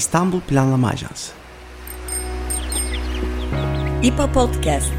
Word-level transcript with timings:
İstanbul 0.00 0.40
Planlama 0.40 0.88
Ajansı. 0.88 1.32
İPA 4.02 4.32
Podcast. 4.32 4.92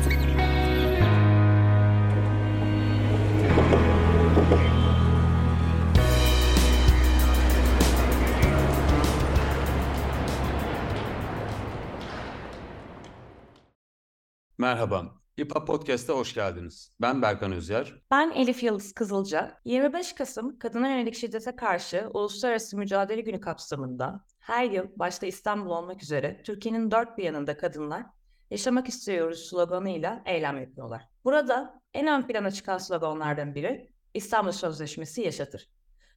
Merhaba, 14.58 15.21
İPA 15.38 15.66
Podcast'a 15.66 16.14
hoş 16.14 16.34
geldiniz. 16.34 16.96
Ben 17.02 17.22
Berkan 17.22 17.52
Özyer. 17.52 18.02
Ben 18.12 18.32
Elif 18.32 18.64
Yıldız 18.64 18.94
Kızılca. 18.94 19.60
25 19.66 20.14
Kasım 20.14 20.60
Kadına 20.60 20.90
Yönelik 20.90 21.16
Şiddete 21.16 21.56
Karşı 21.56 22.10
Uluslararası 22.14 22.78
Mücadele 22.78 23.22
Günü 23.22 23.42
kapsamında 23.42 24.26
her 24.40 24.66
yıl 24.66 24.86
başta 24.96 25.26
İstanbul 25.26 25.70
olmak 25.70 26.04
üzere 26.04 26.42
Türkiye'nin 26.46 26.92
dört 26.92 27.18
bir 27.18 27.24
yanında 27.24 27.58
kadınlar 27.58 28.06
yaşamak 28.50 28.90
istiyoruz 28.90 29.40
sloganıyla 29.50 30.24
eylem 30.26 30.62
yapıyorlar. 30.62 31.08
Burada 31.24 31.82
en 31.94 32.08
ön 32.08 32.28
plana 32.28 32.52
çıkan 32.52 32.78
sloganlardan 32.78 33.56
biri 33.56 33.90
İstanbul 34.14 34.52
Sözleşmesi 34.52 35.22
yaşatır. 35.22 35.70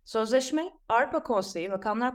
Sözleşme 0.04 0.72
Avrupa 0.88 1.22
Konseyi 1.22 1.70
Bakanlar 1.70 2.14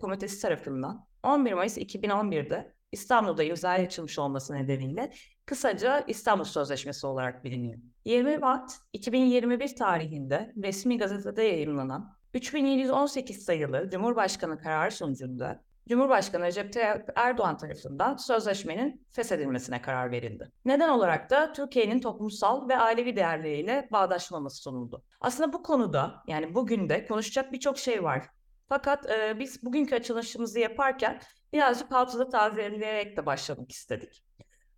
Komitesi 0.00 0.42
tarafından 0.42 1.06
11 1.22 1.52
Mayıs 1.52 1.78
2011'de 1.78 2.74
İstanbul'da 2.92 3.42
imzaya 3.42 3.84
açılmış 3.84 4.18
olması 4.18 4.54
nedeniyle 4.54 5.10
kısaca 5.46 6.04
İstanbul 6.06 6.44
Sözleşmesi 6.44 7.06
olarak 7.06 7.44
biliniyor. 7.44 7.78
20 8.04 8.38
Mart 8.38 8.72
2021 8.92 9.76
tarihinde 9.76 10.52
resmi 10.62 10.98
gazetede 10.98 11.42
yayınlanan 11.42 12.18
3718 12.34 13.44
sayılı 13.44 13.90
Cumhurbaşkanı 13.90 14.58
kararı 14.58 14.90
sonucunda 14.90 15.64
Cumhurbaşkanı 15.88 16.44
Recep 16.44 16.72
Tayyip 16.72 17.08
Erdoğan 17.16 17.56
tarafından 17.56 18.16
sözleşmenin 18.16 19.06
feshedilmesine 19.10 19.82
karar 19.82 20.10
verildi. 20.10 20.52
Neden 20.64 20.88
olarak 20.88 21.30
da 21.30 21.52
Türkiye'nin 21.52 22.00
toplumsal 22.00 22.68
ve 22.68 22.76
ailevi 22.76 23.16
değerleriyle 23.16 23.88
bağdaşmaması 23.92 24.62
sunuldu. 24.62 25.02
Aslında 25.20 25.52
bu 25.52 25.62
konuda 25.62 26.22
yani 26.26 26.54
bugün 26.54 26.88
de 26.88 27.06
konuşacak 27.06 27.52
birçok 27.52 27.78
şey 27.78 28.02
var. 28.02 28.26
Fakat 28.68 29.10
e, 29.10 29.38
biz 29.38 29.62
bugünkü 29.62 29.94
açılışımızı 29.94 30.58
yaparken 30.58 31.20
birazcık 31.52 31.92
hafıza 31.92 32.28
tazeleyerek 32.28 33.16
de 33.16 33.26
başlamak 33.26 33.72
istedik. 33.72 34.24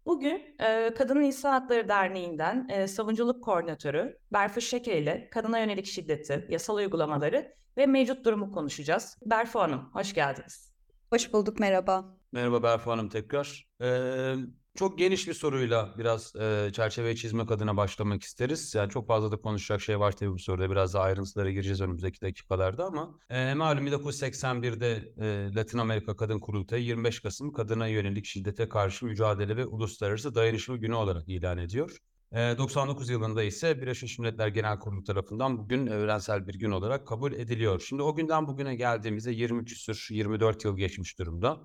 Bugün 0.06 0.56
e, 0.58 0.94
Kadın 0.94 1.20
İnsan 1.20 1.52
Hakları 1.52 1.88
Derneği'nden 1.88 2.68
e, 2.68 2.88
savunuculuk 2.88 3.44
koordinatörü 3.44 4.18
Berfu 4.32 4.60
Şeker 4.60 4.96
ile 4.96 5.30
kadına 5.30 5.58
yönelik 5.58 5.86
şiddeti, 5.86 6.46
yasal 6.48 6.76
uygulamaları 6.76 7.54
ve 7.76 7.86
mevcut 7.86 8.24
durumu 8.24 8.52
konuşacağız. 8.52 9.18
Berfu 9.26 9.60
Hanım, 9.60 9.90
hoş 9.92 10.14
geldiniz. 10.14 10.72
Hoş 11.10 11.32
bulduk, 11.32 11.60
merhaba. 11.60 12.16
Merhaba 12.32 12.62
Berfu 12.62 12.90
Hanım 12.90 13.08
tekrar. 13.08 13.68
Ee, 13.82 14.34
çok 14.74 14.98
geniş 14.98 15.28
bir 15.28 15.34
soruyla 15.34 15.94
biraz 15.98 16.36
e, 16.36 16.70
çerçeveyi 16.72 17.16
çizmek 17.16 17.50
adına 17.50 17.76
başlamak 17.76 18.22
isteriz. 18.22 18.74
Yani 18.74 18.90
çok 18.90 19.06
fazla 19.08 19.32
da 19.32 19.36
konuşacak 19.36 19.80
şey 19.80 20.00
var 20.00 20.12
tabii 20.12 20.32
bu 20.32 20.38
soruda. 20.38 20.70
Biraz 20.70 20.94
da 20.94 21.00
ayrıntılara 21.00 21.50
gireceğiz 21.50 21.80
önümüzdeki 21.80 22.20
dakikalarda 22.20 22.84
ama 22.84 23.18
e, 23.30 23.54
malum 23.54 23.86
1981'de 23.86 25.12
e, 25.18 25.54
Latin 25.54 25.78
Amerika 25.78 26.16
Kadın 26.16 26.40
Kurultayı 26.40 26.84
25 26.84 27.20
Kasım 27.20 27.52
kadına 27.52 27.86
yönelik 27.86 28.24
şiddete 28.24 28.68
karşı 28.68 29.06
mücadele 29.06 29.56
ve 29.56 29.66
uluslararası 29.66 30.34
dayanışma 30.34 30.76
günü 30.76 30.94
olarak 30.94 31.28
ilan 31.28 31.58
ediyor. 31.58 31.98
99 32.32 33.10
yılında 33.10 33.42
ise 33.42 33.82
Birleşmiş 33.82 34.18
Milletler 34.18 34.48
Genel 34.48 34.78
Kurulu 34.78 35.04
tarafından 35.04 35.58
bugün 35.58 35.86
evrensel 35.86 36.48
bir 36.48 36.54
gün 36.54 36.70
olarak 36.70 37.06
kabul 37.06 37.32
ediliyor. 37.32 37.80
Şimdi 37.88 38.02
o 38.02 38.14
günden 38.14 38.46
bugüne 38.46 38.74
geldiğimizde 38.76 39.32
20 39.32 39.64
küsür, 39.64 40.08
24 40.10 40.64
yıl 40.64 40.76
geçmiş 40.76 41.18
durumda. 41.18 41.60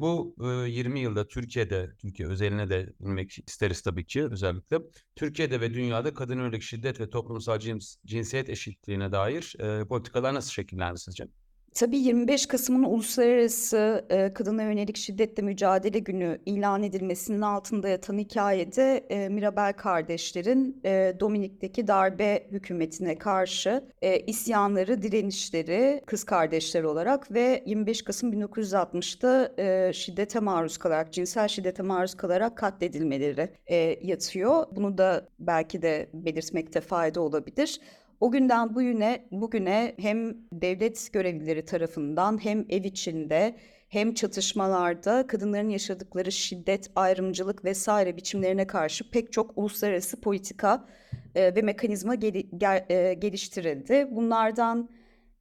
bu 0.00 0.36
20 0.68 1.00
yılda 1.00 1.28
Türkiye'de, 1.28 1.90
Türkiye 1.98 2.28
özeline 2.28 2.70
de 2.70 2.92
bilmek 3.00 3.38
isteriz 3.46 3.82
tabii 3.82 4.06
ki 4.06 4.24
özellikle. 4.24 4.78
Türkiye'de 5.16 5.60
ve 5.60 5.74
dünyada 5.74 6.14
kadın 6.14 6.38
yönelik 6.38 6.62
şiddet 6.62 7.00
ve 7.00 7.10
toplumsal 7.10 7.58
cins, 7.58 7.96
cinsiyet 8.06 8.48
eşitliğine 8.48 9.12
dair 9.12 9.56
politikalar 9.88 10.34
nasıl 10.34 10.50
şekillendi 10.50 10.98
sizce? 10.98 11.28
Tabii 11.74 11.98
25 11.98 12.46
Kasım'ın 12.46 12.82
Uluslararası 12.82 14.04
e, 14.10 14.34
Kadına 14.34 14.62
Yönelik 14.62 14.96
Şiddetle 14.96 15.42
Mücadele 15.42 15.98
Günü 15.98 16.38
ilan 16.46 16.82
edilmesinin 16.82 17.40
altında 17.40 17.88
yatan 17.88 18.18
hikayede 18.18 18.96
e, 18.96 19.28
Mirabel 19.28 19.72
kardeşlerin 19.72 20.80
e, 20.84 21.14
Dominik'teki 21.20 21.86
darbe 21.86 22.46
hükümetine 22.50 23.18
karşı 23.18 23.84
e, 24.02 24.20
isyanları, 24.20 25.02
direnişleri 25.02 26.02
kız 26.06 26.24
kardeşler 26.24 26.82
olarak 26.82 27.32
ve 27.32 27.62
25 27.66 28.02
Kasım 28.02 28.32
1960'da 28.32 29.62
e, 29.62 29.92
şiddete 29.92 30.40
maruz 30.40 30.78
kalarak, 30.78 31.12
cinsel 31.12 31.48
şiddete 31.48 31.82
maruz 31.82 32.14
kalarak 32.14 32.56
katledilmeleri 32.56 33.50
e, 33.66 33.76
yatıyor. 34.02 34.66
Bunu 34.72 34.98
da 34.98 35.28
belki 35.38 35.82
de 35.82 36.08
belirtmekte 36.12 36.80
fayda 36.80 37.20
olabilir. 37.20 37.80
O 38.24 38.30
günden 38.30 38.74
bugüne, 38.74 39.24
bugüne 39.30 39.94
hem 39.98 40.36
devlet 40.52 41.12
görevlileri 41.12 41.64
tarafından 41.64 42.44
hem 42.44 42.66
ev 42.68 42.84
içinde 42.84 43.56
hem 43.88 44.14
çatışmalarda 44.14 45.26
kadınların 45.26 45.68
yaşadıkları 45.68 46.32
şiddet, 46.32 46.90
ayrımcılık 46.96 47.64
vesaire 47.64 48.16
biçimlerine 48.16 48.66
karşı 48.66 49.10
pek 49.10 49.32
çok 49.32 49.58
uluslararası 49.58 50.20
politika 50.20 50.88
e, 51.34 51.54
ve 51.54 51.62
mekanizma 51.62 52.14
e, 52.14 53.14
geliştirildi. 53.14 54.08
Bunlardan 54.10 54.88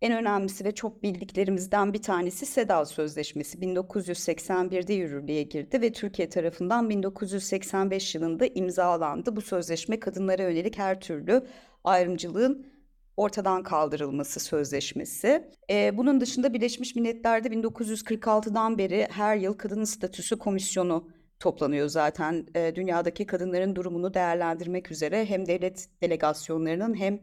en 0.01 0.13
önemlisi 0.13 0.65
ve 0.65 0.71
çok 0.71 1.03
bildiklerimizden 1.03 1.93
bir 1.93 2.01
tanesi 2.01 2.45
SEDAW 2.45 2.93
Sözleşmesi 2.93 3.57
1981'de 3.57 4.93
yürürlüğe 4.93 5.43
girdi 5.43 5.81
ve 5.81 5.91
Türkiye 5.91 6.29
tarafından 6.29 6.89
1985 6.89 8.15
yılında 8.15 8.45
imzalandı. 8.45 9.35
Bu 9.35 9.41
sözleşme 9.41 9.99
kadınlara 9.99 10.41
yönelik 10.41 10.77
her 10.77 10.99
türlü 10.99 11.47
ayrımcılığın 11.83 12.72
ortadan 13.17 13.63
kaldırılması 13.63 14.39
sözleşmesi. 14.39 15.51
Ee, 15.69 15.97
bunun 15.97 16.21
dışında 16.21 16.53
Birleşmiş 16.53 16.95
Milletler'de 16.95 17.47
1946'dan 17.47 18.77
beri 18.77 19.07
her 19.11 19.37
yıl 19.37 19.53
kadın 19.53 19.83
statüsü 19.83 20.39
komisyonu 20.39 21.09
toplanıyor 21.39 21.87
zaten. 21.87 22.47
Ee, 22.55 22.75
dünyadaki 22.75 23.25
kadınların 23.25 23.75
durumunu 23.75 24.13
değerlendirmek 24.13 24.91
üzere 24.91 25.25
hem 25.25 25.45
devlet 25.45 25.89
delegasyonlarının 26.01 26.95
hem 26.99 27.19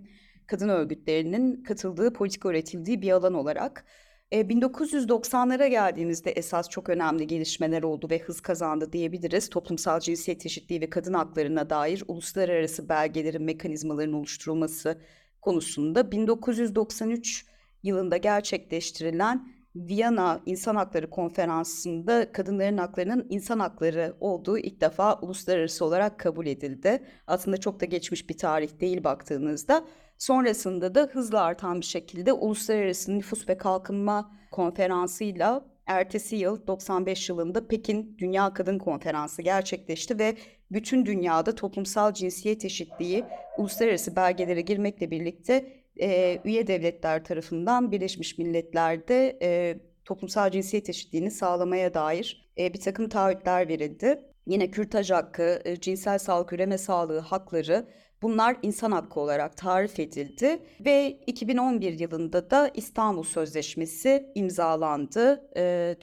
kadın 0.47 0.69
örgütlerinin 0.69 1.63
katıldığı, 1.63 2.13
politika 2.13 2.49
üretildiği 2.49 3.03
bir 3.03 3.11
alan 3.11 3.35
olarak. 3.35 3.85
1990'lara 4.33 5.67
geldiğimizde 5.67 6.31
esas 6.31 6.69
çok 6.69 6.89
önemli 6.89 7.27
gelişmeler 7.27 7.83
oldu 7.83 8.07
ve 8.11 8.19
hız 8.19 8.41
kazandı 8.41 8.93
diyebiliriz. 8.93 9.51
Toplumsal 9.51 10.01
cinsiyet 10.01 10.47
eşitliği 10.47 10.81
ve 10.81 10.91
kadın 10.91 11.15
haklarına 11.15 11.71
dair 11.71 12.05
uluslararası 12.09 12.89
belgelerin, 12.89 13.43
mekanizmaların 13.43 14.15
oluşturulması 14.15 15.01
konusunda 15.43 16.13
1993 16.13 17.47
yılında 17.83 18.17
gerçekleştirilen 18.17 19.61
Viyana 19.77 20.41
İnsan 20.47 20.77
Hakları 20.77 21.11
Konferansı'nda 21.11 22.33
kadınların 22.33 22.79
haklarının 22.79 23.27
insan 23.31 23.59
hakları 23.59 24.17
olduğu 24.21 24.59
ilk 24.59 24.81
defa 24.81 25.19
uluslararası 25.21 25.85
olarak 25.85 26.19
kabul 26.19 26.47
edildi. 26.47 27.05
Aslında 27.27 27.57
çok 27.57 27.81
da 27.81 27.85
geçmiş 27.85 28.29
bir 28.29 28.39
tarih 28.39 28.81
değil 28.81 29.05
baktığınızda. 29.05 29.85
Sonrasında 30.19 30.95
da 30.95 31.03
hızla 31.13 31.43
artan 31.43 31.81
bir 31.81 31.87
şekilde 31.87 32.33
Uluslararası 32.33 33.19
Nüfus 33.19 33.49
ve 33.49 33.57
Kalkınma 33.57 34.33
Konferansı'yla 34.51 35.70
ertesi 35.91 36.37
yıl 36.37 36.67
95 36.67 37.29
yılında 37.29 37.69
Pekin 37.69 38.17
Dünya 38.19 38.53
Kadın 38.55 38.79
Konferansı 38.79 39.43
gerçekleşti 39.43 40.19
ve 40.19 40.37
bütün 40.73 41.07
dünyada 41.07 41.55
toplumsal 41.55 42.13
cinsiyet 42.15 42.65
eşitliği 42.65 43.25
uluslararası 43.59 44.17
belgelere 44.17 44.61
girmekle 44.61 45.11
birlikte 45.11 45.73
e, 46.01 46.39
üye 46.45 46.67
devletler 46.67 47.25
tarafından 47.25 47.93
Birleşmiş 47.93 48.39
Milletler'de 48.39 49.39
e, 49.43 49.81
toplumsal 50.05 50.51
cinsiyet 50.51 50.89
eşitliğini 50.89 51.31
sağlamaya 51.31 51.95
dair 51.95 52.51
e, 52.59 52.75
bir 52.75 52.81
takım 52.81 53.09
taahhütler 53.09 53.69
verildi. 53.69 54.21
Yine 54.47 54.71
kürtaj 54.71 55.11
hakkı, 55.11 55.63
e, 55.65 55.81
cinsel 55.81 56.19
sağlık, 56.19 56.53
üreme 56.53 56.79
sağlığı 56.79 57.19
hakları 57.19 57.87
bunlar 58.23 58.57
insan 58.63 58.93
hakkı 58.93 59.21
olarak 59.21 59.57
tarif 59.57 60.01
edildi 60.01 60.59
ve 60.81 61.19
2011 61.27 61.99
yılında 61.99 62.51
da 62.51 62.71
İstanbul 62.75 63.23
Sözleşmesi 63.23 64.33
imzalandı. 64.35 65.51
E, 65.57 65.97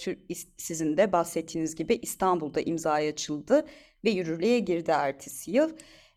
sizin 0.58 0.98
de 0.98 1.12
bahsettiğiniz 1.12 1.76
gibi 1.76 2.00
İstanbul'da 2.02 2.62
imzaya 2.62 3.10
açıldı 3.12 3.66
ve 4.06 4.10
yürürlüğe 4.10 4.60
girdi 4.60 4.92
ertesi 4.92 5.52
yıl. 5.52 5.70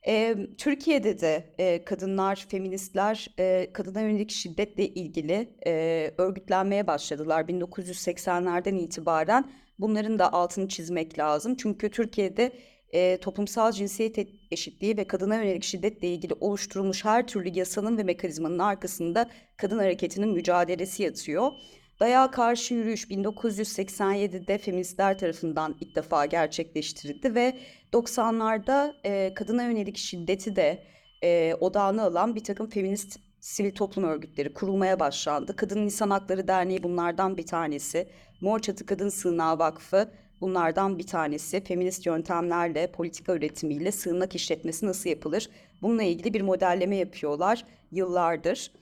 E, 0.06 0.37
Türkiye'de 0.58 1.20
de 1.20 1.55
e, 1.58 1.85
kadınlar, 1.85 2.47
feministler 2.49 3.29
e, 3.38 3.73
kadına 3.73 4.00
yönelik 4.00 4.31
şiddetle 4.31 4.88
ilgili 4.88 5.49
e, 5.67 6.11
örgütlenmeye 6.19 6.87
başladılar 6.87 7.44
1980'lerden 7.44 8.75
itibaren. 8.75 9.50
Bunların 9.79 10.19
da 10.19 10.32
altını 10.32 10.69
çizmek 10.69 11.19
lazım. 11.19 11.56
Çünkü 11.56 11.91
Türkiye'de 11.91 12.52
e, 12.93 13.19
toplumsal 13.21 13.73
cinsiyet 13.73 14.29
eşitliği 14.51 14.97
ve 14.97 15.05
kadına 15.05 15.35
yönelik 15.35 15.65
şiddetle 15.65 16.09
ilgili 16.09 16.35
oluşturulmuş 16.35 17.05
her 17.05 17.27
türlü 17.27 17.59
yasanın 17.59 17.99
ve 17.99 18.03
mekanizmanın 18.03 18.59
arkasında 18.59 19.31
kadın 19.57 19.79
hareketinin 19.79 20.29
mücadelesi 20.29 21.03
yatıyor. 21.03 21.53
Dayağa 22.01 22.31
karşı 22.31 22.75
yürüyüş 22.75 23.05
1987'de 23.05 24.59
feministler 24.59 25.19
tarafından 25.19 25.77
ilk 25.81 25.97
defa 25.97 26.27
gerçekleştirildi 26.27 27.35
ve 27.35 27.57
90'larda 27.93 28.95
e, 29.05 29.35
kadına 29.35 29.63
yönelik 29.63 29.97
şiddeti 29.97 30.57
de 30.57 30.85
e, 31.23 31.55
odağına 31.61 32.03
alan 32.03 32.35
bir 32.35 32.45
takım 32.45 32.69
feminist 32.69 33.21
sivil 33.41 33.75
toplum 33.75 34.05
örgütleri 34.05 34.55
kurulmaya 34.55 35.01
başlandı. 35.01 35.57
Kadın 35.57 35.79
İnsan 35.79 36.11
Hakları 36.11 36.49
Derneği 36.49 36.83
bunlardan 36.83 37.37
bir 37.37 37.47
tanesi. 37.47 38.09
Mor 38.41 38.59
Çatı 38.59 38.87
Kadın 38.87 39.09
Sığınağı 39.09 39.59
Vakfı 39.59 40.13
bunlardan 40.41 40.99
bir 40.99 41.07
tanesi. 41.07 41.65
Feminist 41.65 42.07
yöntemlerle, 42.07 42.93
politika 42.93 43.35
üretimiyle 43.35 43.93
sığınak 43.93 44.35
işletmesi 44.35 44.87
nasıl 44.87 45.11
yapılır? 45.11 45.51
Bununla 45.83 46.03
ilgili 46.03 46.35
bir 46.35 46.41
modelleme 46.41 46.97
yapıyorlar 46.97 47.65
yıllardır. 47.93 48.73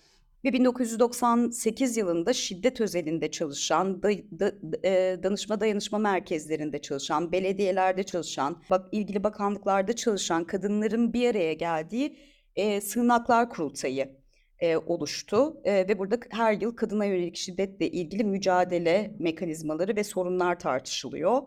Ve 0.45 0.53
1998 0.53 1.97
yılında 1.97 2.33
şiddet 2.33 2.81
özelinde 2.81 3.31
çalışan, 3.31 4.03
da, 4.03 4.11
da, 4.13 4.53
e, 4.85 5.23
danışma 5.23 5.61
dayanışma 5.61 5.99
merkezlerinde 5.99 6.79
çalışan, 6.79 7.33
belediyelerde 7.33 8.03
çalışan, 8.03 8.63
bak 8.71 8.89
ilgili 8.93 9.25
bakanlıklarda 9.25 9.93
çalışan 9.93 10.45
kadınların 10.45 11.13
bir 11.13 11.31
araya 11.31 11.53
geldiği 11.53 12.17
e, 12.57 12.81
sığınaklar 12.81 13.51
kurultayı 13.51 14.18
e, 14.61 14.77
oluştu 14.77 15.61
e, 15.65 15.89
ve 15.89 15.99
burada 15.99 16.19
her 16.31 16.53
yıl 16.53 16.77
kadına 16.77 17.05
yönelik 17.05 17.37
şiddetle 17.37 17.91
ilgili 17.91 18.25
mücadele 18.25 19.15
mekanizmaları 19.19 19.97
ve 19.97 20.05
sorunlar 20.05 20.59
tartışılıyor. 20.59 21.43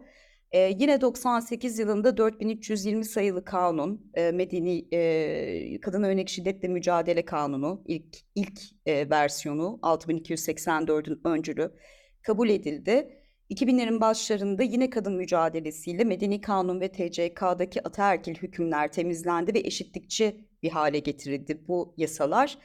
E, 0.52 0.60
yine 0.80 1.02
98 1.02 1.80
yılında 1.80 2.18
4320 2.18 3.06
sayılı 3.06 3.46
kanun, 3.46 4.12
e, 4.14 4.32
Medeni 4.32 4.86
e, 4.94 5.80
Kadına 5.82 6.08
Yönelik 6.08 6.30
Şiddetle 6.30 6.68
Mücadele 6.68 7.26
Kanunu, 7.26 7.84
ilk 7.88 8.18
ilk 8.36 8.60
e, 8.86 9.10
versiyonu 9.10 9.80
6284'ün 9.82 11.22
öncülü 11.26 11.72
kabul 12.22 12.50
edildi. 12.50 13.18
2000'lerin 13.50 14.02
başlarında 14.02 14.64
yine 14.64 14.90
kadın 14.90 15.14
mücadelesiyle 15.14 16.04
Medeni 16.04 16.42
Kanun 16.42 16.82
ve 16.82 16.92
TCK'daki 16.92 17.88
ataerkil 17.88 18.36
hükümler 18.36 18.92
temizlendi 18.92 19.54
ve 19.54 19.60
eşitlikçi 19.60 20.46
bir 20.64 20.70
hale 20.70 21.00
getirildi 21.00 21.64
bu 21.68 21.94
yasalar. 21.98 22.58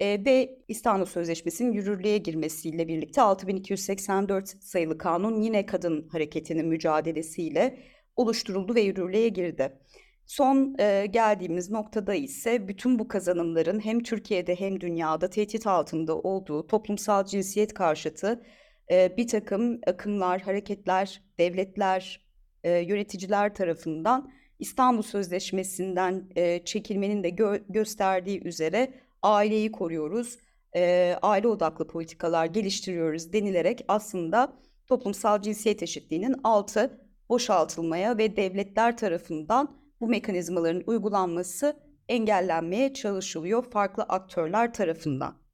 Ve 0.00 0.58
İstanbul 0.68 1.04
Sözleşmesi'nin 1.04 1.72
yürürlüğe 1.72 2.18
girmesiyle 2.18 2.88
birlikte 2.88 3.22
6284 3.22 4.48
sayılı 4.48 4.98
kanun 4.98 5.40
yine 5.40 5.66
kadın 5.66 6.08
hareketinin 6.08 6.66
mücadelesiyle 6.66 7.78
oluşturuldu 8.16 8.74
ve 8.74 8.80
yürürlüğe 8.80 9.28
girdi. 9.28 9.78
Son 10.26 10.76
e, 10.78 11.06
geldiğimiz 11.06 11.70
noktada 11.70 12.14
ise 12.14 12.68
bütün 12.68 12.98
bu 12.98 13.08
kazanımların 13.08 13.80
hem 13.84 14.02
Türkiye'de 14.02 14.54
hem 14.54 14.80
dünyada 14.80 15.30
tehdit 15.30 15.66
altında 15.66 16.18
olduğu 16.18 16.66
toplumsal 16.66 17.24
cinsiyet 17.24 17.74
karşıtı 17.74 18.42
e, 18.90 19.16
bir 19.16 19.28
takım 19.28 19.80
akımlar, 19.86 20.40
hareketler, 20.40 21.22
devletler, 21.38 22.24
e, 22.64 22.70
yöneticiler 22.78 23.54
tarafından 23.54 24.32
İstanbul 24.58 25.02
Sözleşmesi'nden 25.02 26.28
e, 26.36 26.64
çekilmenin 26.64 27.22
de 27.22 27.30
gö 27.30 27.58
gösterdiği 27.68 28.44
üzere 28.44 28.94
aileyi 29.24 29.72
koruyoruz, 29.72 30.38
e, 30.76 31.14
aile 31.22 31.48
odaklı 31.48 31.86
politikalar 31.86 32.46
geliştiriyoruz 32.46 33.32
denilerek 33.32 33.84
aslında 33.88 34.52
toplumsal 34.86 35.42
cinsiyet 35.42 35.82
eşitliğinin 35.82 36.36
altı 36.44 37.00
boşaltılmaya 37.28 38.18
ve 38.18 38.36
devletler 38.36 38.96
tarafından 38.96 39.76
bu 40.00 40.08
mekanizmaların 40.08 40.82
uygulanması 40.86 41.76
engellenmeye 42.08 42.94
çalışılıyor 42.94 43.70
farklı 43.70 44.02
aktörler 44.02 44.72
tarafından. 44.72 45.44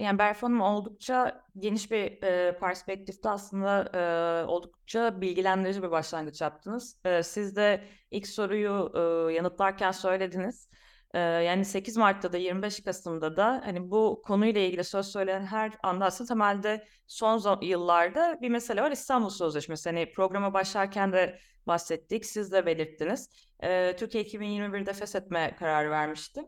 Yani 0.00 0.18
Berfu 0.18 0.46
Hanım 0.46 0.60
oldukça 0.60 1.44
geniş 1.58 1.90
bir 1.90 2.22
e, 2.22 2.58
perspektifte 2.58 3.28
aslında 3.28 3.84
e, 3.94 4.46
oldukça 4.46 5.20
bilgilendirici 5.20 5.82
bir 5.82 5.90
başlangıç 5.90 6.40
yaptınız. 6.40 7.00
E, 7.04 7.22
siz 7.22 7.56
de 7.56 7.84
ilk 8.10 8.26
soruyu 8.26 8.92
e, 8.94 9.32
yanıtlarken 9.32 9.90
söylediniz. 9.92 10.68
Yani 11.14 11.64
8 11.64 11.96
Mart'ta 11.96 12.32
da 12.32 12.36
25 12.36 12.82
Kasım'da 12.82 13.36
da 13.36 13.62
hani 13.64 13.90
bu 13.90 14.22
konuyla 14.26 14.60
ilgili 14.60 14.84
söz 14.84 15.06
söyleyen 15.06 15.46
her 15.46 15.72
anda 15.82 16.04
aslında 16.04 16.28
temelde 16.28 16.84
son 17.06 17.58
yıllarda 17.62 18.38
bir 18.42 18.48
mesele 18.48 18.82
var 18.82 18.90
İstanbul 18.90 19.30
Sözleşmesi. 19.30 19.88
Hani 19.88 20.12
programa 20.12 20.54
başlarken 20.54 21.12
de 21.12 21.38
bahsettik, 21.66 22.26
siz 22.26 22.52
de 22.52 22.66
belirttiniz. 22.66 23.30
E, 23.60 23.96
Türkiye 23.96 24.24
2021'de 24.24 24.92
feshetme 24.92 25.56
kararı 25.58 25.90
vermişti. 25.90 26.42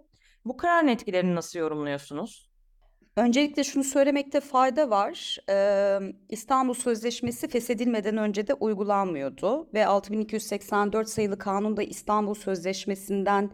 Bu 0.45 0.57
kararın 0.57 0.89
etkilerini 0.89 1.35
nasıl 1.35 1.59
yorumluyorsunuz? 1.59 2.51
Öncelikle 3.17 3.65
şunu 3.65 3.85
söylemekte 3.85 4.41
fayda 4.41 4.91
var. 4.91 5.39
Ee, 5.51 5.99
İstanbul 6.29 6.75
Sözleşmesi 6.75 7.49
feshedilmeden 7.49 8.17
önce 8.17 8.47
de 8.47 8.55
uygulanmıyordu 8.55 9.69
ve 9.75 9.87
6284 9.87 11.09
sayılı 11.09 11.39
kanunda 11.39 11.83
İstanbul 11.83 12.35
Sözleşmesi'nden 12.35 13.51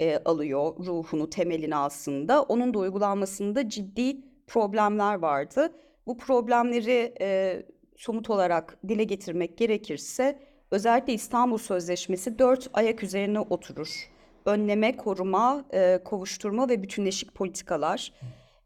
e, 0.00 0.18
alıyor 0.24 0.86
ruhunu, 0.86 1.30
temelini 1.30 1.76
aslında. 1.76 2.42
Onun 2.42 2.74
da 2.74 2.78
uygulanmasında 2.78 3.68
ciddi 3.68 4.16
problemler 4.46 5.14
vardı. 5.14 5.72
Bu 6.06 6.16
problemleri 6.16 7.14
e, 7.20 7.62
somut 7.96 8.30
olarak 8.30 8.78
dile 8.88 9.04
getirmek 9.04 9.58
gerekirse 9.58 10.38
özellikle 10.70 11.12
İstanbul 11.12 11.58
Sözleşmesi 11.58 12.38
dört 12.38 12.70
ayak 12.72 13.02
üzerine 13.02 13.40
oturur. 13.40 14.10
Önleme, 14.44 14.96
koruma, 14.96 15.64
e, 15.72 16.00
kovuşturma 16.04 16.68
ve 16.68 16.82
bütünleşik 16.82 17.34
politikalar. 17.34 18.12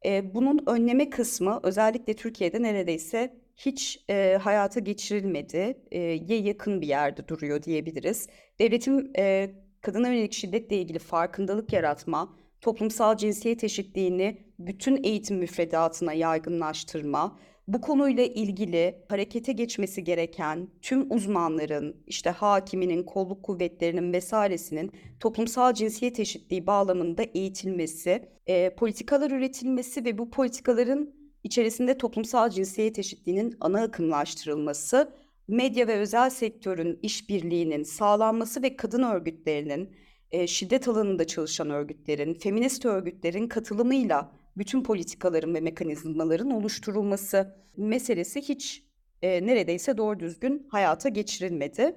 E, 0.05 0.35
bunun 0.35 0.61
önleme 0.67 1.11
kısmı 1.11 1.61
özellikle 1.63 2.15
Türkiye'de 2.15 2.63
neredeyse 2.63 3.43
hiç 3.57 4.05
e, 4.11 4.39
hayata 4.43 4.81
geçirilmedi. 4.81 5.79
E, 5.91 5.99
ye 5.99 6.39
yakın 6.39 6.81
bir 6.81 6.87
yerde 6.87 7.29
duruyor 7.29 7.63
diyebiliriz. 7.63 8.29
Devletin 8.59 9.13
e, 9.19 9.51
kadına 9.83 10.09
yönelik 10.09 10.33
şiddetle 10.33 10.77
ilgili 10.77 10.99
farkındalık 10.99 11.73
yaratma, 11.73 12.37
toplumsal 12.61 13.17
cinsiyet 13.17 13.65
eşitliğini 13.65 14.39
bütün 14.59 15.05
eğitim 15.05 15.37
müfredatına 15.37 16.13
yaygınlaştırma, 16.13 17.39
bu 17.69 17.81
konuyla 17.81 18.25
ilgili 18.25 19.05
harekete 19.09 19.53
geçmesi 19.53 20.05
gereken 20.05 20.69
tüm 20.83 21.11
uzmanların, 21.11 21.97
işte 22.07 22.31
hakiminin, 22.31 23.03
kolluk 23.03 23.43
kuvvetlerinin 23.43 24.13
vesairesinin 24.13 24.93
toplumsal 25.21 25.75
cinsiyet 25.75 26.21
eşitliği 26.21 26.67
bağlamında 26.67 27.23
eğitilmesi, 27.23 28.29
e, 28.47 28.75
politikalar 28.75 29.31
üretilmesi 29.31 30.05
ve 30.05 30.19
bu 30.19 30.31
politikaların 30.31 31.15
içerisinde 31.45 31.99
toplumsal 31.99 32.51
cinsiyet 32.51 32.99
eşitliğinin 32.99 33.57
ana 33.61 33.83
akımlaştırılması, 33.83 35.13
medya 35.53 35.89
ve 35.89 35.95
özel 35.95 36.31
sektörün 36.31 36.99
işbirliğinin 37.03 37.83
sağlanması 37.83 38.63
ve 38.63 38.77
kadın 38.77 39.03
örgütlerinin, 39.03 39.97
e, 40.31 40.47
şiddet 40.47 40.89
alanında 40.89 41.27
çalışan 41.27 41.71
örgütlerin, 41.71 42.35
feminist 42.35 42.85
örgütlerin 42.85 43.49
katılımıyla 43.49 44.33
bütün 44.57 44.83
politikaların 44.83 45.55
ve 45.55 45.61
mekanizmaların 45.61 46.51
oluşturulması 46.51 47.57
meselesi 47.77 48.41
hiç 48.41 48.85
e, 49.23 49.47
neredeyse 49.47 49.97
doğru 49.97 50.21
düzgün 50.21 50.67
hayata 50.71 51.09
geçirilmedi. 51.09 51.97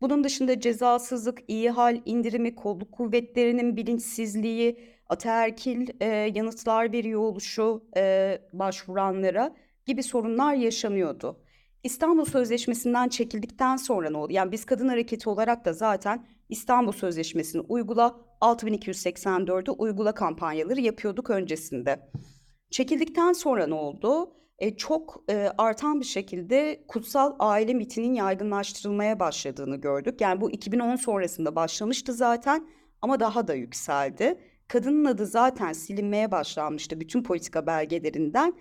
Bunun 0.00 0.24
dışında 0.24 0.60
cezasızlık, 0.60 1.38
iyi 1.48 1.70
hal 1.70 2.00
indirimi, 2.04 2.54
kolluk 2.54 2.92
kuvvetlerinin 2.92 3.76
bilinçsizliği, 3.76 4.78
ataerkil 5.08 5.88
e, 6.00 6.06
yanıtlar 6.34 6.92
veriyor 6.92 7.20
oluşu 7.20 7.84
e, 7.96 8.38
başvuranlara 8.52 9.56
gibi 9.86 10.02
sorunlar 10.02 10.54
yaşanıyordu. 10.54 11.40
İstanbul 11.86 12.24
Sözleşmesi'nden 12.24 13.08
çekildikten 13.08 13.76
sonra 13.76 14.10
ne 14.10 14.16
oldu? 14.16 14.32
Yani 14.32 14.52
biz 14.52 14.64
kadın 14.64 14.88
hareketi 14.88 15.28
olarak 15.28 15.64
da 15.64 15.72
zaten 15.72 16.26
İstanbul 16.48 16.92
Sözleşmesi'ni 16.92 17.62
uygula, 17.68 18.16
6284'ü 18.40 19.70
uygula 19.70 20.14
kampanyaları 20.14 20.80
yapıyorduk 20.80 21.30
öncesinde. 21.30 22.10
Çekildikten 22.70 23.32
sonra 23.32 23.66
ne 23.66 23.74
oldu? 23.74 24.32
E, 24.58 24.76
çok 24.76 25.24
e, 25.30 25.48
artan 25.58 26.00
bir 26.00 26.04
şekilde 26.04 26.84
kutsal 26.88 27.36
aile 27.38 27.74
mitinin 27.74 28.14
yaygınlaştırılmaya 28.14 29.20
başladığını 29.20 29.76
gördük. 29.76 30.20
Yani 30.20 30.40
bu 30.40 30.50
2010 30.50 30.96
sonrasında 30.96 31.56
başlamıştı 31.56 32.12
zaten 32.12 32.66
ama 33.02 33.20
daha 33.20 33.48
da 33.48 33.54
yükseldi. 33.54 34.40
Kadının 34.68 35.04
adı 35.04 35.26
zaten 35.26 35.72
silinmeye 35.72 36.30
başlanmıştı 36.30 37.00
bütün 37.00 37.22
politika 37.22 37.66
belgelerinden 37.66 38.54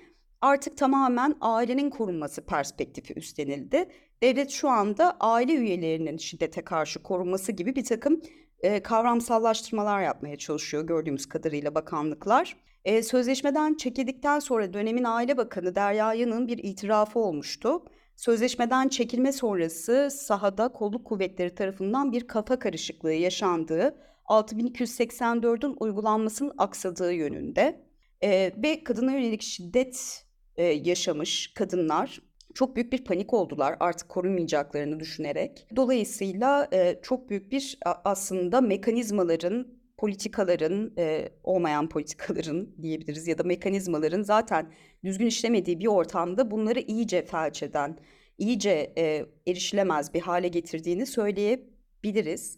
artık 0.45 0.77
tamamen 0.77 1.35
ailenin 1.41 1.89
korunması 1.89 2.45
perspektifi 2.45 3.13
üstlenildi. 3.13 3.89
Devlet 4.23 4.49
şu 4.49 4.69
anda 4.69 5.17
aile 5.19 5.53
üyelerinin 5.53 6.17
şiddete 6.17 6.61
karşı 6.63 7.03
korunması 7.03 7.51
gibi 7.51 7.75
bir 7.75 7.83
takım 7.83 8.21
e, 8.59 8.83
kavramsallaştırmalar 8.83 10.01
yapmaya 10.01 10.37
çalışıyor 10.37 10.87
gördüğümüz 10.87 11.25
kadarıyla 11.25 11.75
bakanlıklar. 11.75 12.57
E, 12.85 13.03
sözleşmeden 13.03 13.73
çekildikten 13.73 14.39
sonra 14.39 14.73
dönemin 14.73 15.03
Aile 15.03 15.37
Bakanı 15.37 15.75
Derya 15.75 16.13
Yanık'ın 16.13 16.47
bir 16.47 16.57
itirafı 16.57 17.19
olmuştu. 17.19 17.83
Sözleşmeden 18.15 18.87
çekilme 18.87 19.31
sonrası 19.31 20.09
sahada 20.11 20.67
kolluk 20.67 21.05
kuvvetleri 21.05 21.55
tarafından 21.55 22.11
bir 22.11 22.27
kafa 22.27 22.59
karışıklığı 22.59 23.13
yaşandığı, 23.13 23.97
6284'ün 24.25 25.75
uygulanmasının 25.79 26.53
aksadığı 26.57 27.13
yönünde 27.13 27.85
e, 28.23 28.51
ve 28.63 28.83
kadına 28.83 29.11
yönelik 29.11 29.41
şiddet 29.41 30.24
e, 30.57 30.63
yaşamış 30.63 31.53
kadınlar 31.53 32.19
çok 32.55 32.75
büyük 32.75 32.93
bir 32.93 33.03
panik 33.03 33.33
oldular 33.33 33.75
artık 33.79 34.09
korunmayacaklarını 34.09 34.99
düşünerek. 34.99 35.67
Dolayısıyla 35.75 36.67
e, 36.73 36.99
çok 37.01 37.29
büyük 37.29 37.51
bir 37.51 37.79
aslında 37.85 38.61
mekanizmaların 38.61 39.67
politikaların 39.97 40.93
e, 40.97 41.29
olmayan 41.43 41.89
politikaların 41.89 42.75
diyebiliriz 42.81 43.27
ya 43.27 43.37
da 43.37 43.43
mekanizmaların 43.43 44.21
zaten 44.21 44.71
düzgün 45.03 45.25
işlemediği 45.25 45.79
bir 45.79 45.87
ortamda 45.87 46.51
bunları 46.51 46.79
iyice 46.79 47.25
felç 47.25 47.63
eden, 47.63 47.97
iyice 48.37 48.93
e, 48.97 49.25
erişilemez 49.47 50.13
bir 50.13 50.21
hale 50.21 50.47
getirdiğini 50.47 51.05
söyleyebiliriz. 51.05 52.57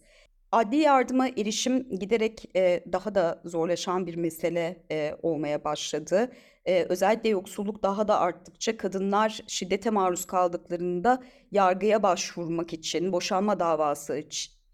Adli 0.52 0.76
yardıma 0.76 1.28
erişim 1.28 1.98
giderek 1.98 2.44
e, 2.56 2.84
daha 2.92 3.14
da 3.14 3.42
zorlaşan 3.44 4.06
bir 4.06 4.14
mesele 4.14 4.84
e, 4.90 5.14
olmaya 5.22 5.64
başladı. 5.64 6.32
E, 6.68 6.86
özellikle 6.88 7.28
yoksulluk 7.28 7.82
daha 7.82 8.08
da 8.08 8.20
arttıkça 8.20 8.76
kadınlar 8.76 9.40
şiddete 9.46 9.90
maruz 9.90 10.24
kaldıklarında 10.24 11.22
yargıya 11.52 12.02
başvurmak 12.02 12.72
için, 12.72 13.12
boşanma 13.12 13.60
davası 13.60 14.24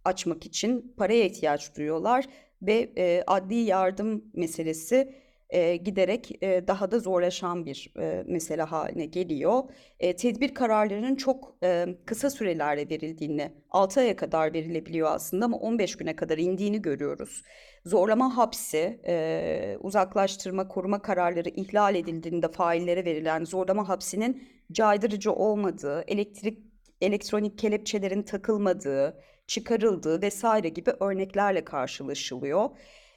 açmak 0.04 0.46
için 0.46 0.94
paraya 0.96 1.24
ihtiyaç 1.24 1.76
duyuyorlar 1.76 2.24
ve 2.62 2.92
e, 2.96 3.24
adli 3.26 3.54
yardım 3.54 4.24
meselesi 4.34 5.14
e, 5.50 5.76
giderek 5.76 6.42
e, 6.42 6.68
daha 6.68 6.90
da 6.90 6.98
zorlaşan 6.98 7.66
bir 7.66 7.92
e, 7.98 8.24
mesele 8.26 8.62
haline 8.62 9.06
geliyor. 9.06 9.62
E, 10.00 10.16
tedbir 10.16 10.54
kararlarının 10.54 11.16
çok 11.16 11.56
e, 11.62 11.86
kısa 12.06 12.30
sürelerde 12.30 12.88
verildiğini, 12.88 13.52
6 13.70 14.00
aya 14.00 14.16
kadar 14.16 14.54
verilebiliyor 14.54 15.08
aslında 15.10 15.44
ama 15.44 15.56
15 15.56 15.96
güne 15.96 16.16
kadar 16.16 16.38
indiğini 16.38 16.82
görüyoruz. 16.82 17.42
Zorlama 17.86 18.36
hapsi, 18.36 19.00
e, 19.06 19.76
uzaklaştırma, 19.80 20.68
koruma 20.68 21.02
kararları 21.02 21.48
ihlal 21.48 21.94
edildiğinde 21.94 22.48
faillere 22.48 23.04
verilen 23.04 23.44
zorlama 23.44 23.88
hapsinin 23.88 24.48
caydırıcı 24.72 25.32
olmadığı, 25.32 26.04
elektrik 26.06 26.74
elektronik 27.00 27.58
kelepçelerin 27.58 28.22
takılmadığı, 28.22 29.20
çıkarıldığı 29.46 30.22
vesaire 30.22 30.68
gibi 30.68 30.90
örneklerle 31.00 31.64
karşılaşılıyor. 31.64 32.70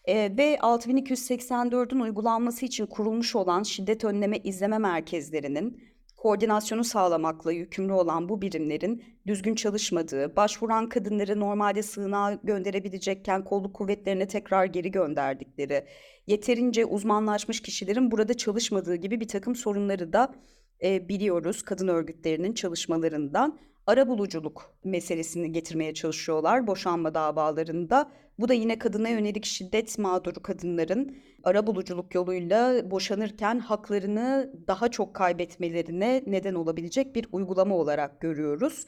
E, 0.08 0.38
ve 0.38 0.56
6284'ün 0.56 2.00
uygulanması 2.00 2.66
için 2.66 2.86
kurulmuş 2.86 3.36
olan 3.36 3.64
şiddet 3.64 4.04
önleme 4.04 4.38
izleme 4.38 4.78
merkezlerinin 4.78 5.84
koordinasyonu 6.18 6.84
sağlamakla 6.84 7.52
yükümlü 7.52 7.94
olan 7.94 8.30
bu 8.30 8.42
birimlerin 8.42 9.04
düzgün 9.28 9.56
çalışmadığı, 9.56 10.36
başvuran 10.36 10.90
kadınları 10.90 11.40
normalde 11.40 11.84
sığınağa 11.84 12.40
gönderebilecekken 12.44 13.44
kolluk 13.44 13.74
kuvvetlerine 13.74 14.28
tekrar 14.28 14.66
geri 14.66 14.92
gönderdikleri, 14.92 15.86
yeterince 16.28 16.86
uzmanlaşmış 16.86 17.62
kişilerin 17.62 18.12
burada 18.12 18.34
çalışmadığı 18.34 18.96
gibi 18.96 19.20
bir 19.20 19.28
takım 19.28 19.56
sorunları 19.56 20.14
da 20.14 20.36
e, 20.84 21.10
biliyoruz 21.10 21.62
kadın 21.62 21.88
örgütlerinin 21.88 22.54
çalışmalarından 22.54 23.60
arabuluculuk 23.88 24.74
meselesini 24.84 25.52
getirmeye 25.52 25.94
çalışıyorlar 25.94 26.68
boşanma 26.68 27.14
davalarında. 27.14 28.12
Bu 28.39 28.50
da 28.50 28.53
yine 28.53 28.79
kadına 28.79 29.10
yönelik 29.10 29.46
şiddet 29.46 30.00
mağduru 30.00 30.41
kadınların 30.41 31.17
arabuluculuk 31.44 32.15
yoluyla 32.15 32.91
boşanırken 32.91 33.60
haklarını 33.60 34.53
daha 34.67 34.91
çok 34.91 35.13
kaybetmelerine 35.13 36.24
neden 36.27 36.53
olabilecek 36.53 37.15
bir 37.15 37.27
uygulama 37.32 37.75
olarak 37.75 38.22
görüyoruz. 38.22 38.86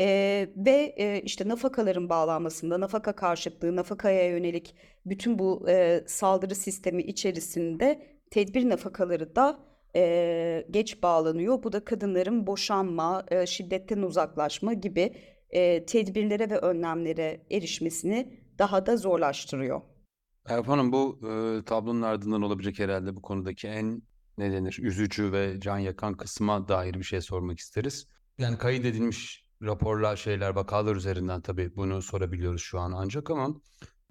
Ee, 0.00 0.48
ve 0.56 0.94
e, 0.96 1.20
işte 1.20 1.48
nafakaların 1.48 2.08
bağlanmasında, 2.08 2.80
nafaka 2.80 3.16
karşıtlığı, 3.16 3.76
nafakaya 3.76 4.28
yönelik 4.28 4.74
bütün 5.06 5.38
bu 5.38 5.68
e, 5.68 6.04
saldırı 6.06 6.54
sistemi 6.54 7.02
içerisinde 7.02 8.02
tedbir 8.30 8.68
nafakaları 8.68 9.36
da 9.36 9.58
e, 9.96 10.66
geç 10.70 11.02
bağlanıyor. 11.02 11.62
Bu 11.62 11.72
da 11.72 11.84
kadınların 11.84 12.46
boşanma, 12.46 13.26
e, 13.30 13.46
şiddetten 13.46 14.02
uzaklaşma 14.02 14.72
gibi 14.72 15.14
e, 15.50 15.86
tedbirlere 15.86 16.50
ve 16.50 16.58
önlemlere 16.58 17.40
erişmesini 17.50 18.47
daha 18.58 18.86
da 18.86 18.96
zorlaştırıyor. 18.96 19.80
Erf 20.48 20.68
Hanım 20.68 20.92
bu 20.92 21.20
e, 21.22 21.64
tablonun 21.64 22.02
ardından 22.02 22.42
olabilecek 22.42 22.78
herhalde 22.78 23.16
bu 23.16 23.22
konudaki 23.22 23.68
en 23.68 24.02
ne 24.38 24.52
denir 24.52 24.78
üzücü 24.82 25.32
ve 25.32 25.60
can 25.60 25.78
yakan 25.78 26.14
kısma 26.14 26.68
dair 26.68 26.94
bir 26.94 27.02
şey 27.02 27.20
sormak 27.20 27.58
isteriz. 27.58 28.08
Yani 28.38 28.58
kayıt 28.58 28.84
edilmiş 28.84 29.48
raporlar, 29.62 30.16
şeyler, 30.16 30.50
vakalar 30.50 30.96
üzerinden 30.96 31.40
tabii 31.40 31.76
bunu 31.76 32.02
sorabiliyoruz 32.02 32.62
şu 32.62 32.80
an 32.80 32.92
ancak 32.92 33.30
ama 33.30 33.48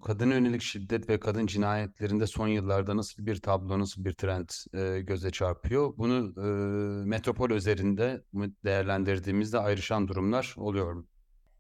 kadına 0.04 0.34
yönelik 0.34 0.62
şiddet 0.62 1.10
ve 1.10 1.20
kadın 1.20 1.48
cinayetlerinde 1.48 2.28
son 2.28 2.48
yıllarda 2.48 2.98
nasıl 2.98 3.26
bir 3.26 3.36
tablo, 3.36 3.80
nasıl 3.80 4.06
bir 4.06 4.14
trend 4.14 4.50
e, 4.74 5.02
göze 5.02 5.32
çarpıyor? 5.32 5.98
Bunu 5.98 6.34
e, 6.38 6.48
metropol 7.06 7.50
üzerinde 7.50 8.24
değerlendirdiğimizde 8.66 9.60
ayrışan 9.60 10.08
durumlar 10.08 10.54
oluyor 10.58 10.94
mu? 10.94 11.06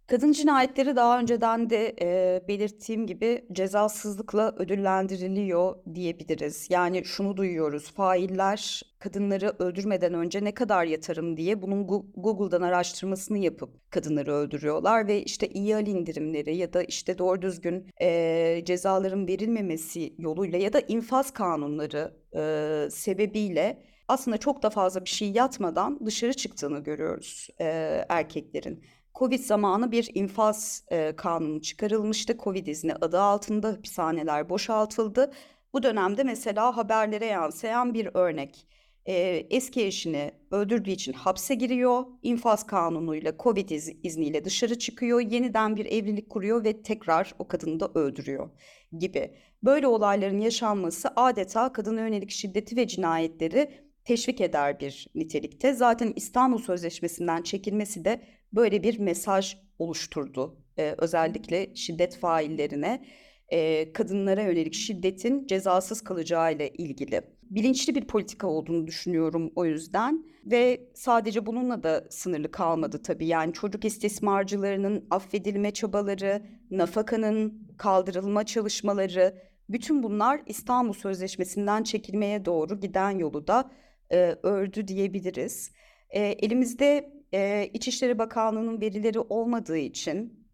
Kadın 0.07 0.31
cinayetleri 0.31 0.95
daha 0.95 1.19
önceden 1.19 1.69
de 1.69 1.95
e, 2.01 2.41
belirttiğim 2.47 3.07
gibi 3.07 3.45
cezasızlıkla 3.51 4.55
ödüllendiriliyor 4.57 5.75
diyebiliriz. 5.95 6.67
Yani 6.69 7.05
şunu 7.05 7.37
duyuyoruz, 7.37 7.91
failler 7.91 8.81
kadınları 8.99 9.55
öldürmeden 9.59 10.13
önce 10.13 10.43
ne 10.43 10.53
kadar 10.53 10.85
yatarım 10.85 11.37
diye 11.37 11.61
bunun 11.61 11.87
Google'dan 12.15 12.61
araştırmasını 12.61 13.37
yapıp 13.37 13.91
kadınları 13.91 14.33
öldürüyorlar 14.33 15.07
ve 15.07 15.23
işte 15.23 15.47
İHAL 15.47 15.87
indirimleri 15.87 16.55
ya 16.55 16.73
da 16.73 16.83
işte 16.83 17.17
doğru 17.17 17.41
düzgün 17.41 17.89
e, 18.01 18.61
cezaların 18.65 19.27
verilmemesi 19.27 20.13
yoluyla 20.17 20.59
ya 20.59 20.73
da 20.73 20.79
infaz 20.79 21.31
kanunları 21.31 22.13
e, 22.35 22.89
sebebiyle 22.91 23.83
aslında 24.07 24.37
çok 24.37 24.63
da 24.63 24.69
fazla 24.69 25.05
bir 25.05 25.09
şey 25.09 25.31
yatmadan 25.31 26.05
dışarı 26.05 26.33
çıktığını 26.33 26.79
görüyoruz 26.79 27.47
e, 27.59 27.65
erkeklerin. 28.09 28.83
Covid 29.19 29.39
zamanı 29.39 29.91
bir 29.91 30.12
infaz 30.13 30.83
e, 30.91 31.15
kanunu 31.15 31.62
çıkarılmıştı. 31.62 32.38
Covid 32.38 32.67
izni 32.67 32.95
adı 32.95 33.19
altında 33.19 33.67
hapishaneler 33.67 34.50
boşaltıldı. 34.50 35.31
Bu 35.74 35.83
dönemde 35.83 36.24
mesela 36.24 36.77
haberlere 36.77 37.25
yansıyan 37.25 37.93
bir 37.93 38.09
örnek. 38.13 38.67
E, 39.05 39.13
eski 39.50 39.86
eşini 39.86 40.31
öldürdüğü 40.51 40.91
için 40.91 41.13
hapse 41.13 41.55
giriyor. 41.55 42.05
İnfaz 42.24 42.67
kanunuyla 42.67 43.33
Covid 43.39 43.69
iz, 43.69 43.91
izniyle 44.03 44.45
dışarı 44.45 44.79
çıkıyor. 44.79 45.19
Yeniden 45.19 45.75
bir 45.75 45.86
evlilik 45.86 46.29
kuruyor 46.29 46.63
ve 46.63 46.81
tekrar 46.81 47.33
o 47.39 47.47
kadını 47.47 47.79
da 47.79 47.91
öldürüyor 47.95 48.50
gibi. 48.97 49.33
Böyle 49.63 49.88
olayların 49.88 50.39
yaşanması 50.39 51.09
adeta 51.15 51.74
kadına 51.74 52.01
yönelik 52.01 52.31
şiddeti 52.31 52.75
ve 52.75 52.88
cinayetleri 52.88 53.71
teşvik 54.03 54.41
eder 54.41 54.79
bir 54.79 55.07
nitelikte. 55.15 55.74
Zaten 55.74 56.13
İstanbul 56.15 56.57
Sözleşmesi'nden 56.57 57.41
çekilmesi 57.41 58.05
de 58.05 58.21
böyle 58.53 58.83
bir 58.83 58.99
mesaj 58.99 59.57
oluşturdu. 59.79 60.57
Ee, 60.79 60.95
özellikle 60.97 61.75
şiddet 61.75 62.17
faillerine 62.17 63.05
e, 63.49 63.93
kadınlara 63.93 64.41
yönelik 64.41 64.73
şiddetin 64.73 65.47
cezasız 65.47 66.01
kalacağı 66.01 66.53
ile 66.53 66.69
ilgili. 66.69 67.21
Bilinçli 67.43 67.95
bir 67.95 68.07
politika 68.07 68.47
olduğunu 68.47 68.87
düşünüyorum 68.87 69.51
o 69.55 69.65
yüzden 69.65 70.25
ve 70.45 70.89
sadece 70.93 71.45
bununla 71.45 71.83
da 71.83 72.05
sınırlı 72.09 72.51
kalmadı 72.51 73.01
tabii. 73.01 73.27
Yani 73.27 73.53
çocuk 73.53 73.85
istismarcılarının 73.85 75.07
affedilme 75.09 75.71
çabaları, 75.71 76.41
nafakanın 76.71 77.67
kaldırılma 77.77 78.45
çalışmaları, 78.45 79.35
bütün 79.69 80.03
bunlar 80.03 80.41
İstanbul 80.45 80.93
Sözleşmesi'nden 80.93 81.83
çekilmeye 81.83 82.45
doğru 82.45 82.79
giden 82.79 83.11
yolu 83.11 83.47
da 83.47 83.71
e, 84.11 84.35
ördü 84.43 84.87
diyebiliriz. 84.87 85.71
E, 86.09 86.21
elimizde 86.21 87.16
e, 87.34 87.69
İçişleri 87.74 88.19
Bakanlığı'nın 88.19 88.81
verileri 88.81 89.19
olmadığı 89.19 89.77
için 89.77 90.48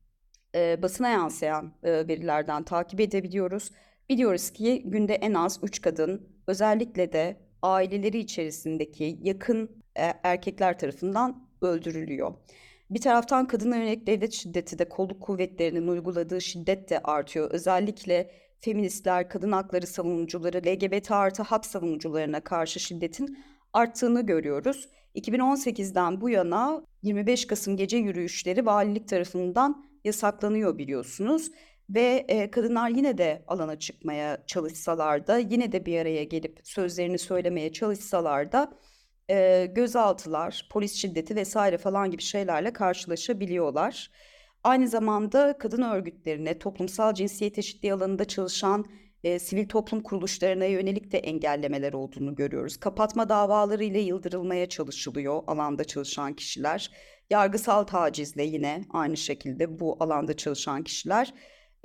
e, 0.56 0.82
basına 0.82 1.10
yansıyan 1.10 1.74
e, 1.84 1.92
verilerden 1.92 2.64
takip 2.64 3.00
edebiliyoruz. 3.00 3.72
Biliyoruz 4.10 4.50
ki 4.50 4.84
günde 4.86 5.16
en 5.16 5.34
az 5.34 5.60
3 5.64 5.82
kadın 5.82 6.30
özellikle 6.48 7.14
de 7.14 7.38
aileleri 7.62 8.20
içerisindeki 8.20 9.20
yakın 9.22 9.84
e, 9.96 10.14
erkekler 10.24 10.80
tarafından 10.80 11.48
öldürülüyor. 11.62 12.34
Bir 12.90 13.02
taraftan 13.02 13.48
kadına 13.48 13.78
yönelik 13.78 14.08
devlet 14.08 14.34
şiddeti 14.34 14.80
de 14.80 14.90
kolluk 14.90 15.22
kuvvetlerinin 15.22 15.88
uyguladığı 15.88 16.42
şiddet 16.42 16.90
de 16.90 17.00
artıyor. 17.00 17.52
Özellikle 17.52 18.32
feministler, 18.60 19.30
kadın 19.30 19.52
hakları 19.52 19.88
savunucuları, 19.88 20.58
LGBT 20.58 21.12
artı 21.12 21.44
hak 21.44 21.66
savunucularına 21.66 22.42
karşı 22.42 22.80
şiddetin 22.80 23.38
arttığını 23.74 24.26
görüyoruz. 24.26 24.90
2018'den 25.16 26.22
bu 26.22 26.30
yana 26.30 26.86
25 27.02 27.48
Kasım 27.48 27.78
gece 27.78 27.98
yürüyüşleri 27.98 28.66
valilik 28.66 29.08
tarafından 29.08 29.86
yasaklanıyor 30.04 30.78
biliyorsunuz 30.78 31.52
ve 31.90 32.26
e, 32.28 32.52
kadınlar 32.52 32.90
yine 32.90 33.18
de 33.18 33.44
alana 33.48 33.80
çıkmaya 33.80 34.44
çalışsalar 34.48 35.28
da 35.28 35.38
yine 35.38 35.72
de 35.72 35.86
bir 35.86 36.00
araya 36.00 36.24
gelip 36.24 36.60
sözlerini 36.64 37.20
söylemeye 37.20 37.72
çalışsalar 37.72 38.52
da 38.52 38.72
e, 39.30 39.66
gözaltılar, 39.66 40.68
polis 40.72 40.94
şiddeti 40.94 41.36
vesaire 41.36 41.78
falan 41.78 42.12
gibi 42.12 42.22
şeylerle 42.22 42.74
karşılaşabiliyorlar. 42.74 44.12
Aynı 44.64 44.88
zamanda 44.88 45.58
kadın 45.58 45.82
örgütlerine, 45.82 46.60
toplumsal 46.60 47.14
cinsiyet 47.14 47.58
eşitliği 47.58 47.94
alanında 47.94 48.26
çalışan 48.26 48.86
e, 49.24 49.40
sivil 49.40 49.68
toplum 49.68 50.04
kuruluşlarına 50.04 50.66
yönelik 50.66 51.12
de 51.12 51.18
engellemeler 51.18 51.94
olduğunu 51.94 52.36
görüyoruz. 52.36 52.78
Kapatma 52.78 53.30
davaları 53.30 53.84
ile 53.84 54.00
yıldırılmaya 54.00 54.70
çalışılıyor 54.70 55.44
alanda 55.48 55.84
çalışan 55.84 56.34
kişiler. 56.34 56.92
Yargısal 57.30 57.84
tacizle 57.84 58.44
yine 58.44 58.86
aynı 58.90 59.18
şekilde 59.18 59.80
bu 59.80 59.98
alanda 60.00 60.38
çalışan 60.38 60.84
kişiler 60.84 61.34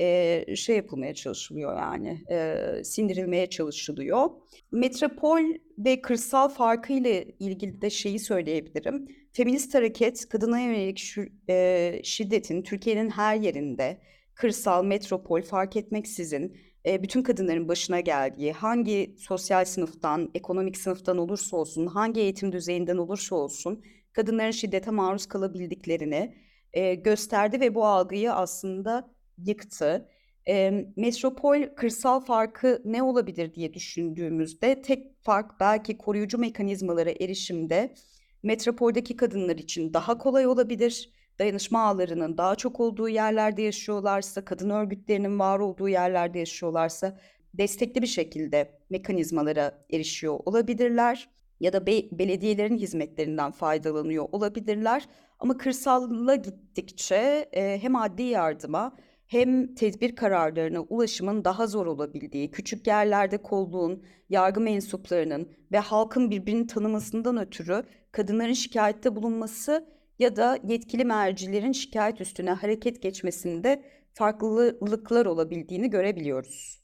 e, 0.00 0.56
şey 0.56 0.76
yapılmaya 0.76 1.14
çalışılıyor 1.14 1.76
yani 1.76 2.22
e, 2.30 2.84
sindirilmeye 2.84 3.50
çalışılıyor. 3.50 4.30
Metropol 4.72 5.40
ve 5.78 6.00
kırsal 6.00 6.48
farkı 6.48 6.92
ile 6.92 7.24
ilgili 7.24 7.82
de 7.82 7.90
şeyi 7.90 8.18
söyleyebilirim. 8.18 9.06
Feminist 9.32 9.74
hareket 9.74 10.28
kadına 10.28 10.60
yönelik 10.60 10.98
şu, 10.98 11.24
e, 11.48 12.00
şiddetin 12.04 12.62
Türkiye'nin 12.62 13.10
her 13.10 13.36
yerinde 13.36 14.00
kırsal, 14.34 14.84
metropol 14.84 15.42
fark 15.42 15.76
etmeksizin 15.76 16.56
e, 16.88 17.02
bütün 17.02 17.22
kadınların 17.22 17.68
başına 17.68 18.00
geldiği, 18.00 18.52
hangi 18.52 19.14
sosyal 19.18 19.64
sınıftan, 19.64 20.30
ekonomik 20.34 20.76
sınıftan 20.76 21.18
olursa 21.18 21.56
olsun, 21.56 21.86
hangi 21.86 22.20
eğitim 22.20 22.52
düzeyinden 22.52 22.96
olursa 22.96 23.36
olsun 23.36 23.82
kadınların 24.12 24.50
şiddete 24.50 24.90
maruz 24.90 25.26
kalabildiklerini 25.26 26.34
e, 26.72 26.94
gösterdi 26.94 27.60
ve 27.60 27.74
bu 27.74 27.86
algıyı 27.86 28.32
aslında 28.32 29.10
yıktı. 29.38 30.08
E, 30.48 30.86
metropol 30.96 31.62
kırsal 31.76 32.20
farkı 32.20 32.82
ne 32.84 33.02
olabilir 33.02 33.54
diye 33.54 33.74
düşündüğümüzde 33.74 34.82
tek 34.82 35.22
fark 35.22 35.60
belki 35.60 35.98
koruyucu 35.98 36.38
mekanizmalara 36.38 37.10
erişimde 37.10 37.94
metropoldeki 38.42 39.16
kadınlar 39.16 39.56
için 39.56 39.94
daha 39.94 40.18
kolay 40.18 40.46
olabilir. 40.46 41.12
Dayanışma 41.38 41.82
ağlarının 41.82 42.38
daha 42.38 42.54
çok 42.54 42.80
olduğu 42.80 43.08
yerlerde 43.08 43.62
yaşıyorlarsa, 43.62 44.44
kadın 44.44 44.70
örgütlerinin 44.70 45.38
var 45.38 45.58
olduğu 45.58 45.88
yerlerde 45.88 46.38
yaşıyorlarsa 46.38 47.18
destekli 47.54 48.02
bir 48.02 48.06
şekilde 48.06 48.70
mekanizmalara 48.90 49.84
erişiyor 49.90 50.40
olabilirler 50.44 51.28
ya 51.60 51.72
da 51.72 51.86
be- 51.86 52.18
belediyelerin 52.18 52.78
hizmetlerinden 52.78 53.50
faydalanıyor 53.50 54.26
olabilirler. 54.32 55.08
Ama 55.38 55.58
kırsalla 55.58 56.34
gittikçe 56.34 57.48
e, 57.52 57.78
hem 57.82 57.96
adli 57.96 58.22
yardıma 58.22 58.96
hem 59.26 59.74
tedbir 59.74 60.16
kararlarına 60.16 60.80
ulaşımın 60.80 61.44
daha 61.44 61.66
zor 61.66 61.86
olabildiği, 61.86 62.50
küçük 62.50 62.86
yerlerde 62.86 63.38
kolluğun, 63.42 64.02
yargı 64.28 64.60
mensuplarının 64.60 65.52
ve 65.72 65.78
halkın 65.78 66.30
birbirini 66.30 66.66
tanımasından 66.66 67.36
ötürü 67.36 67.82
kadınların 68.12 68.52
şikayette 68.52 69.16
bulunması 69.16 69.97
ya 70.18 70.36
da 70.36 70.58
yetkili 70.64 71.04
mercilerin 71.04 71.72
şikayet 71.72 72.20
üstüne 72.20 72.52
hareket 72.52 73.02
geçmesinde 73.02 73.84
farklılıklar 74.14 75.26
olabildiğini 75.26 75.90
görebiliyoruz. 75.90 76.78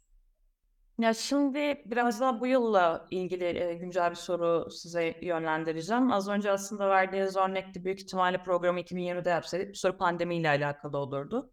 Ya 0.98 1.14
şimdi 1.14 1.82
biraz 1.86 2.20
daha 2.20 2.40
bu 2.40 2.46
yılla 2.46 3.06
ilgili 3.10 3.44
e, 3.44 3.74
güncel 3.74 4.10
bir 4.10 4.16
soru 4.16 4.70
size 4.70 5.14
yönlendireceğim. 5.22 6.12
Az 6.12 6.28
önce 6.28 6.50
aslında 6.50 6.88
verdiğiniz 6.88 7.36
örnekte 7.36 7.84
büyük 7.84 8.00
ihtimalle 8.00 8.42
programı 8.42 8.80
2020'de 8.80 9.30
yapsaydık 9.30 9.68
bir 9.68 9.74
soru 9.74 9.96
pandemiyle 9.96 10.48
alakalı 10.48 10.98
olurdu. 10.98 11.50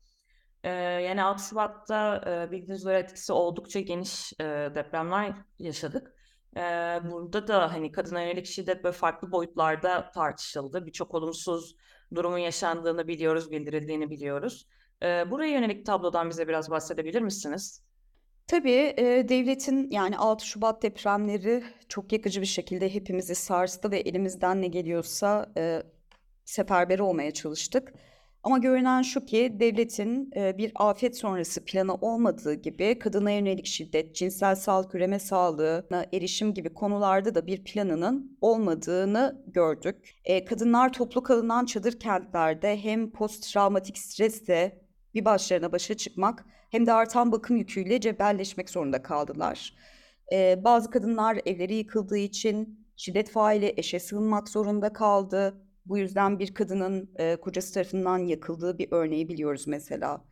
Ee, 0.63 0.69
yani 0.69 1.23
6 1.23 1.43
Şubat'ta 1.43 2.21
e, 2.27 2.51
bildiğiniz 2.51 2.81
üzere 2.81 2.99
etkisi 2.99 3.33
oldukça 3.33 3.79
geniş 3.79 4.33
e, 4.33 4.43
depremler 4.75 5.33
yaşadık. 5.59 6.13
E, 6.57 6.61
burada 7.11 7.47
da 7.47 7.73
hani 7.73 7.91
kadına 7.91 8.21
yönelik 8.21 8.45
şiddet 8.45 8.83
böyle 8.83 8.97
farklı 8.97 9.31
boyutlarda 9.31 10.11
tartışıldı. 10.11 10.85
Birçok 10.85 11.13
olumsuz 11.13 11.75
durumun 12.15 12.37
yaşandığını 12.37 13.07
biliyoruz, 13.07 13.51
bildirildiğini 13.51 14.09
biliyoruz. 14.09 14.67
E, 15.03 15.31
buraya 15.31 15.51
yönelik 15.51 15.85
tablodan 15.85 16.29
bize 16.29 16.47
biraz 16.47 16.69
bahsedebilir 16.71 17.21
misiniz? 17.21 17.83
Tabii 18.47 18.93
e, 18.97 19.29
devletin 19.29 19.91
yani 19.91 20.17
6 20.17 20.45
Şubat 20.45 20.83
depremleri 20.83 21.63
çok 21.89 22.11
yakıcı 22.11 22.41
bir 22.41 22.45
şekilde 22.45 22.93
hepimizi 22.93 23.35
sarstı 23.35 23.91
ve 23.91 23.99
elimizden 23.99 24.61
ne 24.61 24.67
geliyorsa 24.67 25.51
e, 25.57 25.83
seferber 26.45 26.99
olmaya 26.99 27.31
çalıştık. 27.31 27.93
Ama 28.43 28.57
görünen 28.57 29.01
şu 29.01 29.25
ki 29.25 29.55
devletin 29.59 30.31
e, 30.35 30.57
bir 30.57 30.71
afet 30.75 31.17
sonrası 31.17 31.65
planı 31.65 31.95
olmadığı 31.95 32.53
gibi 32.53 32.99
kadına 32.99 33.31
yönelik 33.31 33.65
şiddet, 33.65 34.15
cinsel 34.15 34.55
sağlık, 34.55 34.95
üreme 34.95 35.19
sağlığına 35.19 36.05
erişim 36.13 36.53
gibi 36.53 36.73
konularda 36.73 37.35
da 37.35 37.47
bir 37.47 37.63
planının 37.63 38.37
olmadığını 38.41 39.43
gördük. 39.47 40.15
E, 40.25 40.45
kadınlar 40.45 40.93
toplu 40.93 41.23
kalınan 41.23 41.65
çadır 41.65 41.99
kentlerde 41.99 42.77
hem 42.77 43.11
post 43.11 43.53
travmatik 43.53 43.97
stresle 43.97 44.81
bir 45.13 45.25
başlarına 45.25 45.71
başa 45.71 45.97
çıkmak 45.97 46.45
hem 46.71 46.85
de 46.85 46.93
artan 46.93 47.31
bakım 47.31 47.57
yüküyle 47.57 48.01
cebelleşmek 48.01 48.69
zorunda 48.69 49.01
kaldılar. 49.01 49.73
E, 50.33 50.63
bazı 50.63 50.91
kadınlar 50.91 51.41
evleri 51.45 51.75
yıkıldığı 51.75 52.17
için 52.17 52.87
şiddet 52.95 53.29
faili 53.29 53.73
eşe 53.77 53.99
sığınmak 53.99 54.49
zorunda 54.49 54.93
kaldı. 54.93 55.61
Bu 55.85 55.97
yüzden 55.97 56.39
bir 56.39 56.53
kadının 56.53 57.11
e, 57.19 57.35
kocası 57.35 57.73
tarafından 57.73 58.17
yakıldığı 58.17 58.77
bir 58.77 58.87
örneği 58.91 59.29
biliyoruz 59.29 59.67
mesela. 59.67 60.25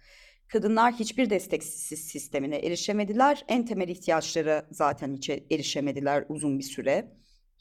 Kadınlar 0.48 0.94
hiçbir 0.94 1.30
destek 1.30 1.64
sistemine 1.64 2.58
erişemediler. 2.58 3.46
En 3.48 3.66
temel 3.66 3.90
ihtiyaçları 3.90 4.66
zaten 4.72 5.16
hiç 5.16 5.30
erişemediler 5.30 6.26
uzun 6.30 6.60
bir 6.60 6.64
süre. 6.64 7.12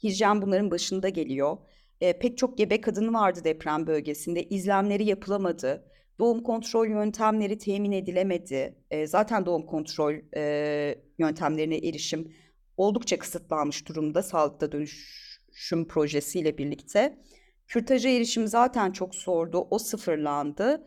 Hijyen 0.03 0.41
bunların 0.41 0.71
başında 0.71 1.09
geliyor. 1.09 1.57
E, 2.01 2.19
pek 2.19 2.37
çok 2.37 2.57
gebe 2.57 2.81
kadın 2.81 3.13
vardı 3.13 3.39
deprem 3.43 3.87
bölgesinde. 3.87 4.43
İzlemleri 4.43 5.05
yapılamadı. 5.05 5.85
Doğum 6.19 6.43
kontrol 6.43 6.87
yöntemleri 6.87 7.57
temin 7.57 7.91
edilemedi. 7.91 8.75
E, 8.91 9.07
zaten 9.07 9.45
doğum 9.45 9.65
kontrol 9.65 10.13
e, 10.35 10.95
yöntemlerine 11.17 11.77
erişim 11.77 12.33
oldukça 12.77 13.19
kısıtlanmış 13.19 13.87
durumda 13.87 14.23
sağlıkta 14.23 14.71
dönüşüm 14.71 15.87
projesiyle 15.87 16.57
birlikte. 16.57 17.17
Kürtaja 17.69 18.09
erişim 18.09 18.47
zaten 18.47 18.91
çok 18.91 19.15
zordu. 19.15 19.67
O 19.71 19.79
sıfırlandı. 19.79 20.83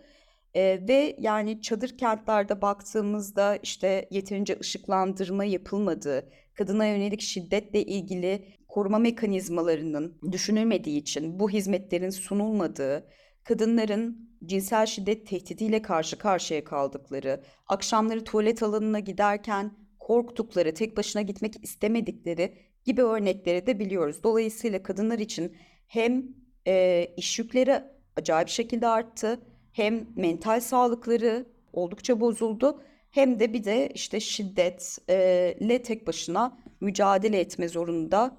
E, 0.55 0.89
ve 0.89 1.17
yani 1.19 1.61
çadır 1.61 1.99
kentlerde 1.99 2.63
baktığımızda 2.63 3.57
işte 3.63 4.09
yeterince 4.11 4.59
ışıklandırma 4.61 5.45
yapılmadığı, 5.45 6.29
kadına 6.55 6.87
yönelik 6.87 7.21
şiddetle 7.21 7.83
ilgili 7.83 8.45
koruma 8.69 8.99
mekanizmalarının 8.99 10.19
düşünülmediği 10.33 11.01
için 11.01 11.41
bu 11.41 11.51
hizmetlerin 11.51 12.11
sunulmadığı, 12.11 13.07
kadınların 13.45 14.31
cinsel 14.45 14.87
şiddet 14.87 15.27
tehdidiyle 15.27 15.83
karşı 15.83 16.19
karşıya 16.19 16.65
kaldıkları, 16.65 17.43
akşamları 17.67 18.25
tuvalet 18.25 18.63
alanına 18.63 18.99
giderken 18.99 19.77
korktukları, 19.99 20.75
tek 20.75 20.97
başına 20.97 21.23
gitmek 21.23 21.65
istemedikleri 21.65 22.55
gibi 22.85 23.03
örnekleri 23.03 23.67
de 23.67 23.79
biliyoruz. 23.79 24.23
Dolayısıyla 24.23 24.83
kadınlar 24.83 25.19
için 25.19 25.57
hem 25.87 26.42
e, 26.67 27.07
iş 27.17 27.39
yükleri 27.39 27.83
acayip 28.17 28.49
şekilde 28.49 28.89
arttı, 28.89 29.41
hem 29.73 30.07
mental 30.17 30.61
sağlıkları 30.61 31.47
oldukça 31.73 32.21
bozuldu, 32.21 32.83
hem 33.11 33.41
de 33.41 33.53
bir 33.53 33.65
de 33.65 33.89
işte 33.95 34.21
şiddetle 34.21 35.83
tek 35.83 36.07
başına 36.07 36.59
mücadele 36.81 37.41
etme 37.41 37.69
zorunda 37.69 38.37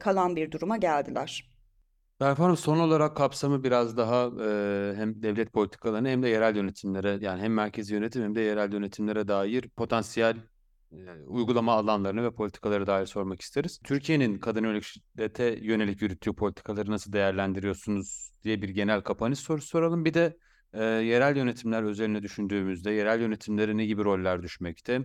kalan 0.00 0.36
bir 0.36 0.50
duruma 0.50 0.76
geldiler. 0.76 1.50
Berfu 2.20 2.56
son 2.56 2.78
olarak 2.78 3.16
kapsamı 3.16 3.64
biraz 3.64 3.96
daha 3.96 4.24
hem 4.96 5.22
devlet 5.22 5.52
politikalarına 5.52 6.08
hem 6.08 6.22
de 6.22 6.28
yerel 6.28 6.56
yönetimlere 6.56 7.18
yani 7.20 7.42
hem 7.42 7.54
merkezi 7.54 7.94
yönetim 7.94 8.22
hem 8.22 8.34
de 8.34 8.40
yerel 8.40 8.72
yönetimlere 8.72 9.28
dair 9.28 9.68
potansiyel 9.68 10.36
uygulama 11.26 11.72
alanlarını 11.72 12.24
ve 12.24 12.34
politikaları 12.34 12.86
dair 12.86 13.06
sormak 13.06 13.40
isteriz. 13.40 13.80
Türkiye'nin 13.84 14.38
kadın 14.38 14.64
yönelik 14.64 14.84
şiddete 14.84 15.58
yönelik 15.62 16.02
yürüttüğü 16.02 16.32
politikaları 16.32 16.90
nasıl 16.90 17.12
değerlendiriyorsunuz 17.12 18.30
diye 18.44 18.62
bir 18.62 18.68
genel 18.68 19.00
kapanış 19.00 19.38
sorusu 19.38 19.66
soralım. 19.66 20.04
Bir 20.04 20.14
de 20.14 20.36
e, 20.72 20.84
yerel 20.84 21.36
yönetimler 21.36 21.82
özelinde 21.82 22.22
düşündüğümüzde 22.22 22.90
yerel 22.90 23.20
yönetimlere 23.20 23.76
ne 23.76 23.86
gibi 23.86 24.04
roller 24.04 24.42
düşmekte? 24.42 25.02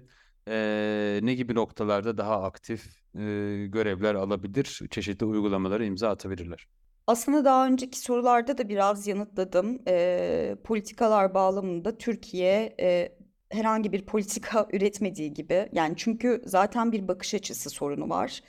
E, 0.47 1.19
ne 1.23 1.33
gibi 1.33 1.55
noktalarda 1.55 2.17
daha 2.17 2.43
aktif 2.43 2.85
e, 3.15 3.19
görevler 3.67 4.15
alabilir, 4.15 4.81
çeşitli 4.89 5.25
uygulamalara 5.25 5.85
imza 5.85 6.09
atabilirler? 6.09 6.67
Aslında 7.07 7.45
daha 7.45 7.67
önceki 7.67 7.99
sorularda 7.99 8.57
da 8.57 8.69
biraz 8.69 9.07
yanıtladım. 9.07 9.81
E, 9.87 10.55
politikalar 10.63 11.33
bağlamında 11.33 11.97
Türkiye 11.97 12.75
e, 12.79 13.17
herhangi 13.51 13.91
bir 13.91 14.05
politika 14.05 14.67
üretmediği 14.73 15.33
gibi 15.33 15.69
yani 15.73 15.93
çünkü 15.97 16.41
zaten 16.45 16.91
bir 16.91 17.07
bakış 17.07 17.33
açısı 17.33 17.69
sorunu 17.69 18.09
var. 18.09 18.41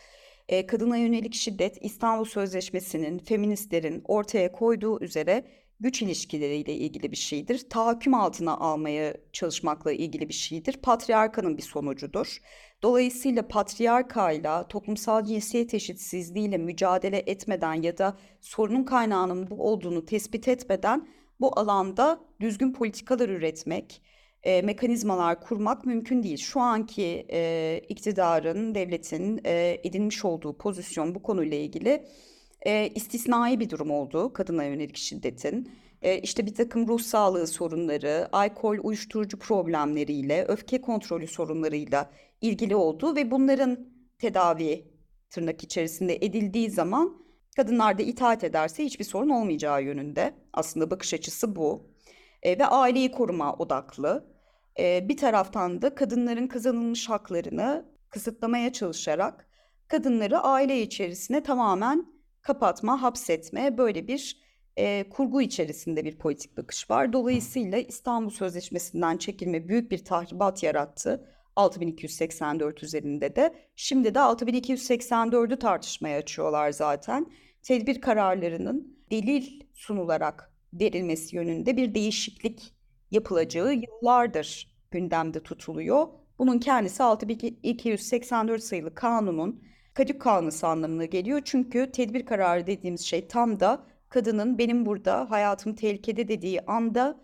E, 0.49 0.67
kadına 0.67 0.97
yönelik 0.97 1.35
şiddet 1.35 1.79
İstanbul 1.81 2.25
Sözleşmesi'nin 2.25 3.19
feministlerin 3.19 4.03
ortaya 4.05 4.53
koyduğu 4.53 5.01
üzere 5.01 5.45
güç 5.81 6.03
ilişkileriyle 6.03 6.75
ilgili 6.75 7.11
bir 7.11 7.17
şeydir. 7.17 7.69
Tahakküm 7.71 8.15
altına 8.15 8.57
almaya 8.57 9.15
çalışmakla 9.33 9.93
ilgili 9.93 10.29
bir 10.29 10.35
şeydir. 10.35 10.77
Patriarkanın 10.77 11.57
bir 11.57 11.63
sonucudur. 11.63 12.39
Dolayısıyla 12.83 13.49
patriarkayla, 13.49 14.69
toplumsal 14.69 15.25
cinsiyet 15.25 15.75
eşitsizliğiyle 15.75 16.59
mücadele 16.59 17.19
etmeden 17.19 17.83
ya 17.83 17.99
da 17.99 18.17
sorunun 18.41 18.85
kaynağının 18.85 19.51
bu 19.51 19.69
olduğunu 19.69 20.05
tespit 20.05 20.49
etmeden 20.49 21.09
bu 21.41 21.59
alanda 21.59 22.21
düzgün 22.41 22.73
politikalar 22.73 23.29
üretmek, 23.29 24.03
e, 24.43 24.63
mekanizmalar 24.63 25.41
kurmak 25.41 25.87
mümkün 25.87 26.23
değil. 26.23 26.39
Şu 26.39 26.61
anki 26.61 27.27
e, 27.33 27.81
iktidarın, 27.89 28.75
devletin 28.75 29.41
e, 29.45 29.81
edinmiş 29.85 30.25
olduğu 30.25 30.59
pozisyon 30.59 31.15
bu 31.15 31.23
konuyla 31.23 31.57
ilgili 31.57 32.07
e, 32.63 32.89
istisnai 32.89 33.61
bir 33.61 33.71
durum 33.71 33.91
oldu 33.91 34.33
kadına 34.33 34.65
yönelik 34.65 34.97
şiddetin. 34.97 35.71
E, 36.03 36.19
işte 36.19 36.47
bir 36.47 36.55
takım 36.55 36.89
ruh 36.89 37.01
sağlığı 37.01 37.47
sorunları, 37.47 38.29
alkol, 38.33 38.79
uyuşturucu 38.83 39.39
problemleriyle, 39.39 40.45
öfke 40.45 40.81
kontrolü 40.81 41.27
sorunlarıyla 41.27 42.11
ilgili 42.41 42.77
oldu 42.77 43.17
ve 43.17 43.31
bunların 43.31 43.89
tedavi 44.19 44.93
tırnak 45.31 45.65
içerisinde 45.65 46.17
edildiği 46.17 46.71
zaman 46.71 47.23
kadınlar 47.57 47.99
da 47.99 48.03
itaat 48.03 48.45
ederse 48.45 48.85
hiçbir 48.85 49.05
sorun 49.05 49.29
olmayacağı 49.29 49.83
yönünde. 49.83 50.35
Aslında 50.53 50.91
bakış 50.91 51.15
açısı 51.15 51.57
bu. 51.57 51.93
E, 52.43 52.59
ve 52.59 52.67
aileyi 52.67 53.11
koruma 53.11 53.55
odaklı. 53.55 54.32
E, 54.79 55.09
bir 55.09 55.17
taraftan 55.17 55.83
da 55.83 55.95
kadınların 55.95 56.47
kazanılmış 56.47 57.09
haklarını 57.09 57.93
kısıtlamaya 58.11 58.73
çalışarak 58.73 59.49
kadınları 59.89 60.39
aile 60.39 60.83
içerisine 60.83 61.43
tamamen 61.43 62.07
kapatma, 62.43 63.03
hapsetme 63.03 63.79
böyle 63.79 64.09
bir 64.09 64.43
e, 64.77 65.09
kurgu 65.11 65.43
içerisinde 65.43 66.05
bir 66.05 66.19
politik 66.19 66.57
bakış 66.57 66.91
var. 66.91 67.13
Dolayısıyla 67.13 67.79
İstanbul 67.79 68.31
Sözleşmesi'nden 68.31 69.17
çekilme 69.17 69.69
büyük 69.69 69.91
bir 69.91 70.05
tahribat 70.05 70.63
yarattı. 70.63 71.29
6284 71.57 72.83
üzerinde 72.83 73.37
de. 73.37 73.55
Şimdi 73.77 74.15
de 74.15 74.19
6284'ü 74.19 75.59
tartışmaya 75.59 76.19
açıyorlar 76.19 76.71
zaten. 76.71 77.33
Tedbir 77.63 78.01
kararlarının 78.01 78.99
delil 79.11 79.61
sunularak 79.75 80.53
verilmesi 80.73 81.37
yönünde 81.37 81.77
bir 81.77 81.95
değişiklik 81.95 82.75
yapılacağı 83.13 83.75
yıllardır 83.75 84.73
gündemde 84.91 85.43
tutuluyor. 85.43 86.07
Bunun 86.39 86.59
kendisi 86.59 87.03
6284 87.03 88.63
sayılı 88.63 88.95
kanunun 88.95 89.65
kadük 89.95 90.23
kalması 90.23 90.67
anlamına 90.67 91.05
geliyor. 91.05 91.41
Çünkü 91.45 91.93
tedbir 91.93 92.27
kararı 92.27 92.67
dediğimiz 92.67 93.01
şey 93.01 93.29
tam 93.29 93.61
da 93.61 93.87
kadının 94.09 94.59
benim 94.59 94.87
burada 94.87 95.31
hayatım 95.31 95.75
tehlikede 95.75 96.29
dediği 96.29 96.61
anda 96.61 97.21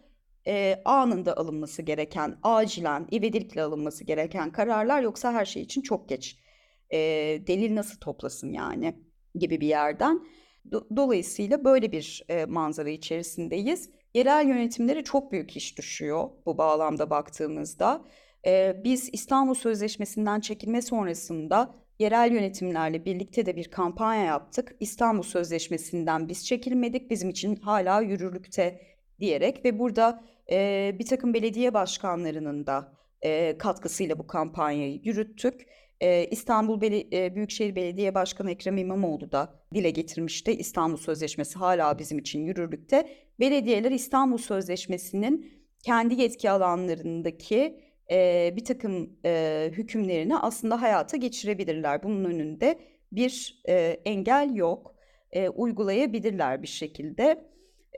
e, 0.46 0.82
anında 0.84 1.36
alınması 1.36 1.82
gereken, 1.82 2.38
acilen, 2.42 3.06
ivedilikle 3.12 3.62
alınması 3.62 4.04
gereken 4.04 4.52
kararlar 4.52 5.02
yoksa 5.02 5.32
her 5.32 5.44
şey 5.44 5.62
için 5.62 5.82
çok 5.82 6.08
geç. 6.08 6.38
E, 6.90 6.98
delil 7.46 7.74
nasıl 7.74 7.98
toplasın 7.98 8.52
yani 8.52 8.94
gibi 9.34 9.60
bir 9.60 9.66
yerden. 9.66 10.20
Do- 10.70 10.96
dolayısıyla 10.96 11.64
böyle 11.64 11.92
bir 11.92 12.24
e, 12.28 12.44
manzara 12.44 12.88
içerisindeyiz. 12.90 13.90
Yerel 14.14 14.48
yönetimlere 14.48 15.04
çok 15.04 15.32
büyük 15.32 15.56
iş 15.56 15.78
düşüyor 15.78 16.30
bu 16.46 16.58
bağlamda 16.58 17.10
baktığımızda. 17.10 18.04
Biz 18.84 19.10
İstanbul 19.12 19.54
Sözleşmesi'nden 19.54 20.40
çekilme 20.40 20.82
sonrasında 20.82 21.74
yerel 21.98 22.32
yönetimlerle 22.32 23.04
birlikte 23.04 23.46
de 23.46 23.56
bir 23.56 23.70
kampanya 23.70 24.24
yaptık. 24.24 24.76
İstanbul 24.80 25.22
Sözleşmesi'nden 25.22 26.28
biz 26.28 26.46
çekilmedik, 26.46 27.10
bizim 27.10 27.30
için 27.30 27.56
hala 27.56 28.00
yürürlükte 28.00 28.80
diyerek 29.20 29.64
ve 29.64 29.78
burada 29.78 30.24
bir 30.98 31.06
takım 31.06 31.34
belediye 31.34 31.74
başkanlarının 31.74 32.66
da 32.66 32.92
katkısıyla 33.58 34.18
bu 34.18 34.26
kampanyayı 34.26 35.00
yürüttük. 35.04 35.66
E, 36.00 36.26
İstanbul 36.30 36.80
Beli 36.80 37.08
e, 37.12 37.34
Büyükşehir 37.34 37.76
Belediye 37.76 38.14
Başkanı 38.14 38.50
Ekrem 38.50 38.76
İmamoğlu 38.76 39.32
da 39.32 39.54
dile 39.74 39.90
getirmişti. 39.90 40.52
İstanbul 40.52 40.96
Sözleşmesi 40.96 41.58
hala 41.58 41.98
bizim 41.98 42.18
için 42.18 42.44
yürürlükte. 42.44 43.08
Belediyeler 43.40 43.90
İstanbul 43.90 44.38
Sözleşmesi'nin 44.38 45.52
kendi 45.82 46.20
yetki 46.22 46.50
alanlarındaki 46.50 47.80
e, 48.10 48.52
bir 48.56 48.64
takım 48.64 49.18
e, 49.24 49.70
hükümlerini 49.72 50.38
aslında 50.38 50.82
hayata 50.82 51.16
geçirebilirler. 51.16 52.02
Bunun 52.02 52.24
önünde 52.24 52.78
bir 53.12 53.62
e, 53.68 53.74
engel 54.04 54.54
yok. 54.54 54.94
E, 55.32 55.48
uygulayabilirler 55.48 56.62
bir 56.62 56.68
şekilde. 56.68 57.48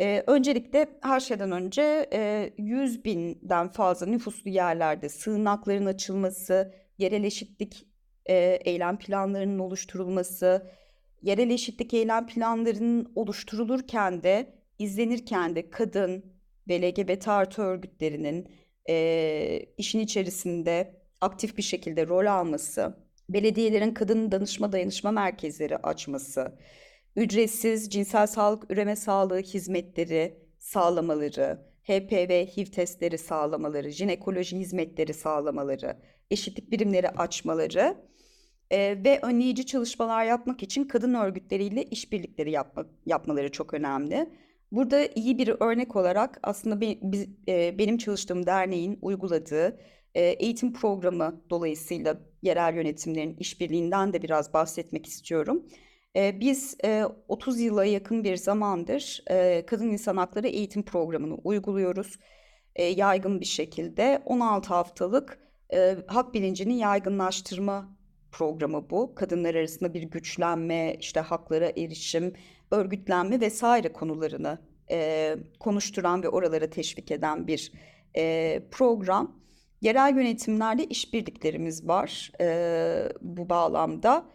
E, 0.01 0.25
öncelikle 0.27 0.87
her 1.03 1.21
şeyden 1.21 1.53
önce 1.53 2.09
e, 2.13 2.51
100 2.59 3.05
binden 3.05 3.69
fazla 3.69 4.07
nüfuslu 4.07 4.51
yerlerde 4.51 5.09
sığınakların 5.09 5.87
açılması, 5.87 6.75
yerel 6.99 7.25
eşitlik 7.25 7.90
e, 8.31 8.59
eylem 8.65 8.99
planlarının 8.99 9.59
oluşturulması, 9.59 10.67
yerel 11.23 11.51
eşitlik 11.51 11.95
eylem 11.95 12.27
planlarının 12.27 13.13
oluşturulurken 13.15 14.23
de 14.23 14.55
izlenirken 14.79 15.57
de 15.57 15.71
kadın 15.71 16.25
ve 16.69 16.83
LGBT 16.83 17.29
artı 17.29 17.63
örgütlerinin 17.63 18.49
e, 18.89 19.67
işin 19.79 20.01
içerisinde 20.01 21.01
aktif 21.21 21.57
bir 21.57 21.63
şekilde 21.63 22.07
rol 22.07 22.27
alması, 22.27 22.97
belediyelerin 23.29 23.95
kadın 23.95 24.33
danışma 24.33 24.73
dayanışma 24.73 25.11
merkezleri 25.11 25.77
açması, 25.77 26.59
ücretsiz 27.17 27.91
cinsel 27.91 28.27
sağlık 28.27 28.71
üreme 28.71 28.97
sağlığı 28.97 29.41
hizmetleri 29.41 30.39
sağlamaları, 30.59 31.71
HPV 31.83 32.47
HIV 32.47 32.65
testleri 32.65 33.19
sağlamaları, 33.19 33.91
jinekoloji 33.91 34.59
hizmetleri 34.59 35.15
sağlamaları, 35.15 35.97
eşitlik 36.31 36.71
birimleri 36.71 37.09
açmaları 37.09 37.97
e, 38.71 39.05
ve 39.05 39.19
önleyici 39.23 39.67
çalışmalar 39.67 40.25
yapmak 40.25 40.63
için 40.63 40.85
kadın 40.85 41.15
örgütleriyle 41.15 41.83
işbirlikleri 41.83 42.51
yapma, 42.51 42.87
yapmaları 43.07 43.53
çok 43.53 43.75
önemli. 43.75 44.31
Burada 44.73 45.07
iyi 45.15 45.39
bir 45.39 45.49
örnek 45.61 45.97
olarak 45.97 46.41
aslında 46.43 46.81
be, 46.81 46.99
biz, 47.03 47.29
e, 47.49 47.79
benim 47.79 47.99
çalıştığım 47.99 48.47
derneğin 48.47 48.99
uyguladığı 49.03 49.81
e, 50.15 50.23
eğitim 50.23 50.73
programı 50.73 51.45
dolayısıyla 51.51 52.21
yerel 52.43 52.75
yönetimlerin 52.75 53.37
işbirliğinden 53.37 54.13
de 54.13 54.23
biraz 54.23 54.55
bahsetmek 54.55 55.07
istiyorum. 55.07 55.67
E, 56.17 56.41
biz 56.41 56.77
e, 56.85 57.05
30 57.29 57.61
yıla 57.61 57.85
yakın 57.85 58.25
bir 58.25 58.37
zamandır 58.37 59.23
e, 59.31 59.67
kadın 59.67 59.89
insan 59.89 60.17
hakları 60.17 60.49
eğitim 60.49 60.83
programını 60.83 61.35
uyguluyoruz. 61.35 62.19
E, 62.77 62.85
yaygın 62.85 63.41
bir 63.41 63.47
şekilde 63.47 64.23
16 64.25 64.69
haftalık 64.75 65.39
e, 65.73 65.97
hak 66.07 66.35
bilincini 66.35 66.79
yaygınlaştırma 66.79 68.00
programı 68.33 68.91
bu. 68.91 69.15
Kadınlar 69.15 69.55
arasında 69.55 69.95
bir 69.95 70.03
güçlenme, 70.03 70.97
işte 71.01 71.21
haklara 71.21 71.73
erişim, 71.77 72.33
örgütlenme 72.71 73.41
vesaire 73.41 73.93
konularını 73.93 74.59
e, 74.91 75.37
konuşturan 75.61 76.23
ve 76.23 76.29
oralara 76.29 76.71
teşvik 76.71 77.11
eden 77.11 77.47
bir 77.47 77.73
e, 78.17 78.63
program. 78.71 79.41
Yerel 79.81 80.17
yönetimlerle 80.17 80.85
işbirliklerimiz 80.85 81.89
var 81.89 82.33
e, 82.41 83.13
bu 83.21 83.49
bağlamda. 83.49 84.27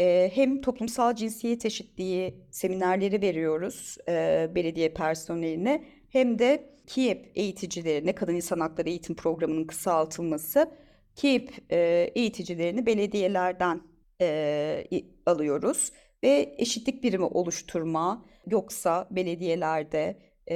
E, 0.00 0.30
hem 0.34 0.60
toplumsal 0.60 1.14
cinsiyet 1.14 1.64
eşitliği 1.64 2.34
seminerleri 2.50 3.22
veriyoruz 3.22 3.96
e, 4.08 4.48
belediye 4.54 4.88
personeline 4.94 5.84
hem 6.08 6.38
de 6.38 6.70
KİEP 6.86 7.30
eğiticilerine, 7.34 8.14
Kadın 8.14 8.34
İnsan 8.34 8.60
Hakları 8.60 8.88
Eğitim 8.88 9.16
Programı'nın 9.16 9.64
kısaltılması, 9.64 10.70
KİEP 11.18 11.52
e, 11.70 12.10
eğiticilerini 12.14 12.86
belediyelerden 12.86 13.80
e, 14.20 14.84
alıyoruz 15.26 15.92
ve 16.24 16.54
eşitlik 16.58 17.02
birimi 17.02 17.24
oluşturma 17.24 18.24
yoksa 18.46 19.08
belediyelerde 19.10 20.18
e, 20.46 20.54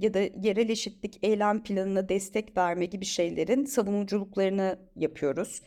ya 0.00 0.14
da 0.14 0.18
yerel 0.18 0.68
eşitlik 0.68 1.18
eylem 1.22 1.62
planına 1.62 2.08
destek 2.08 2.56
verme 2.56 2.86
gibi 2.86 3.04
şeylerin 3.04 3.64
savunuculuklarını 3.64 4.78
yapıyoruz. 4.96 5.62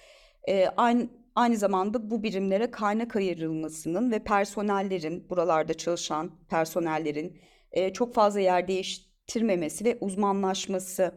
E, 0.47 0.65
aynı 0.77 1.09
aynı 1.35 1.57
zamanda 1.57 2.11
bu 2.11 2.23
birimlere 2.23 2.71
kaynak 2.71 3.15
ayrılmasının 3.15 4.11
ve 4.11 4.19
personellerin 4.19 5.29
buralarda 5.29 5.73
çalışan 5.73 6.31
personellerin 6.49 7.41
e, 7.71 7.93
çok 7.93 8.13
fazla 8.13 8.39
yer 8.39 8.67
değiştirmemesi 8.67 9.85
ve 9.85 9.97
uzmanlaşması 10.01 11.11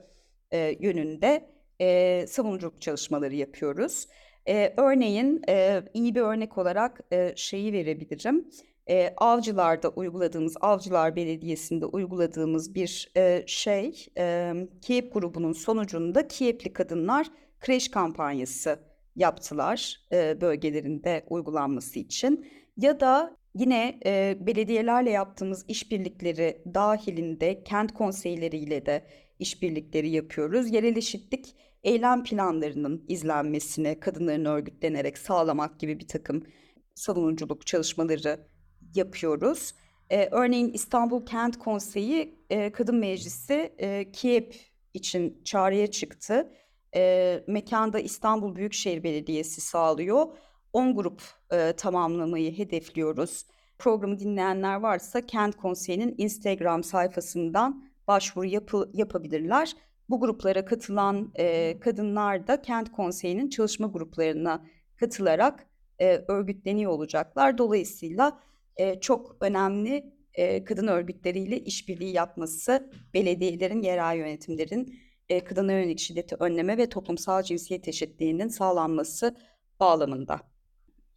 e, 0.52 0.76
yönünde 0.80 1.52
e, 1.80 2.26
savunuculuk 2.28 2.80
çalışmaları 2.80 3.34
yapıyoruz. 3.34 4.06
E, 4.48 4.74
örneğin 4.76 5.42
e, 5.48 5.82
iyi 5.94 6.14
bir 6.14 6.20
örnek 6.20 6.58
olarak 6.58 7.00
e, 7.12 7.32
şeyi 7.36 7.72
verebilirim. 7.72 8.48
E, 8.90 9.14
Avcılar'da 9.16 9.88
uyguladığımız, 9.88 10.56
Avcılar 10.60 11.16
Belediyesi'nde 11.16 11.86
uyguladığımız 11.86 12.74
bir 12.74 13.12
e, 13.16 13.44
şey, 13.46 14.06
e, 14.18 14.52
KİEP 14.82 15.14
grubunun 15.14 15.52
sonucunda 15.52 16.28
KİEP'li 16.28 16.72
kadınlar 16.72 17.26
kreş 17.60 17.90
kampanyası 17.90 18.78
yaptılar 19.16 20.00
e, 20.12 20.40
bölgelerinde 20.40 21.24
uygulanması 21.28 21.98
için. 21.98 22.46
Ya 22.76 23.00
da 23.00 23.36
yine 23.54 23.98
e, 24.06 24.36
belediyelerle 24.40 25.10
yaptığımız 25.10 25.64
işbirlikleri 25.68 26.62
dahilinde 26.74 27.64
kent 27.64 27.94
konseyleriyle 27.94 28.86
de 28.86 29.04
işbirlikleri 29.42 30.10
yapıyoruz. 30.10 30.72
Yerel 30.72 30.96
eşitlik 30.96 31.54
eylem 31.84 32.24
planlarının 32.24 33.04
izlenmesine 33.08 34.00
kadınların 34.00 34.44
örgütlenerek 34.44 35.18
sağlamak 35.18 35.80
gibi 35.80 36.00
bir 36.00 36.08
takım 36.08 36.46
savunuculuk 36.94 37.66
çalışmaları 37.66 38.46
yapıyoruz. 38.94 39.74
Ee, 40.10 40.28
örneğin 40.30 40.72
İstanbul 40.72 41.26
Kent 41.26 41.58
Konseyi 41.58 42.38
e, 42.50 42.72
Kadın 42.72 42.96
Meclisi 42.96 43.74
e, 43.78 44.12
KİEP 44.12 44.54
için 44.94 45.40
çağrıya 45.44 45.86
çıktı. 45.86 46.52
E, 46.96 47.44
mekanda 47.46 48.00
İstanbul 48.00 48.56
Büyükşehir 48.56 49.02
Belediyesi 49.02 49.60
sağlıyor. 49.60 50.26
10 50.72 50.94
grup 50.96 51.22
e, 51.52 51.72
tamamlamayı 51.72 52.58
hedefliyoruz. 52.58 53.46
Programı 53.78 54.18
dinleyenler 54.18 54.76
varsa 54.76 55.20
Kent 55.20 55.56
Konseyi'nin 55.56 56.14
Instagram 56.18 56.84
sayfasından 56.84 57.91
başvuru 58.08 58.46
yapı, 58.46 58.90
yapabilirler. 58.94 59.72
Bu 60.08 60.20
gruplara 60.20 60.64
katılan 60.64 61.32
e, 61.34 61.80
kadınlar 61.80 62.46
da 62.46 62.62
Kent 62.62 62.92
Konseyi'nin 62.92 63.48
çalışma 63.48 63.86
gruplarına 63.86 64.66
katılarak 64.96 65.66
e, 65.98 66.24
örgütleniyor 66.28 66.92
olacaklar. 66.92 67.58
Dolayısıyla 67.58 68.40
e, 68.76 69.00
çok 69.00 69.36
önemli 69.40 70.12
e, 70.34 70.64
kadın 70.64 70.86
örgütleriyle 70.86 71.60
işbirliği 71.60 72.12
yapması, 72.12 72.90
belediyelerin, 73.14 73.82
yerel 73.82 74.16
yönetimlerin 74.16 74.98
e, 75.28 75.44
kadına 75.44 75.72
yönelik 75.72 75.98
şiddeti 75.98 76.34
önleme 76.34 76.78
ve 76.78 76.88
toplumsal 76.88 77.42
cinsiyet 77.42 77.88
eşitliğinin 77.88 78.48
sağlanması 78.48 79.36
bağlamında. 79.80 80.40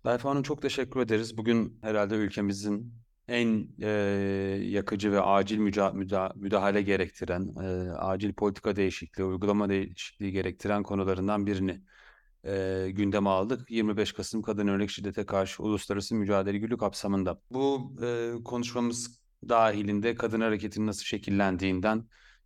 Berfa 0.05 0.29
Hanım 0.29 0.43
çok 0.43 0.61
teşekkür 0.61 0.99
ederiz. 0.99 1.37
Bugün 1.37 1.77
herhalde 1.81 2.15
ülkemizin 2.15 2.93
en 3.27 3.67
e, 3.81 3.89
yakıcı 4.63 5.11
ve 5.11 5.21
acil 5.21 5.57
müca, 5.57 5.91
müda, 5.91 6.33
müdahale 6.35 6.81
gerektiren, 6.81 7.55
e, 7.63 7.91
acil 7.91 8.33
politika 8.33 8.75
değişikliği, 8.75 9.23
uygulama 9.23 9.69
değişikliği 9.69 10.31
gerektiren 10.31 10.83
konularından 10.83 11.47
birini 11.47 11.81
e, 12.43 12.87
gündeme 12.91 13.29
aldık. 13.29 13.71
25 13.71 14.13
Kasım 14.13 14.41
Kadın 14.41 14.67
Örnek 14.67 14.89
Şiddete 14.89 15.25
Karşı 15.25 15.63
Uluslararası 15.63 16.15
Mücadele 16.15 16.57
Günü 16.57 16.77
kapsamında. 16.77 17.41
Bu 17.51 17.95
e, 18.03 18.33
konuşmamız 18.43 19.19
dahilinde 19.49 20.15
kadın 20.15 20.41
hareketinin 20.41 20.87
nasıl 20.87 21.03
şekillendiğinden, 21.03 22.05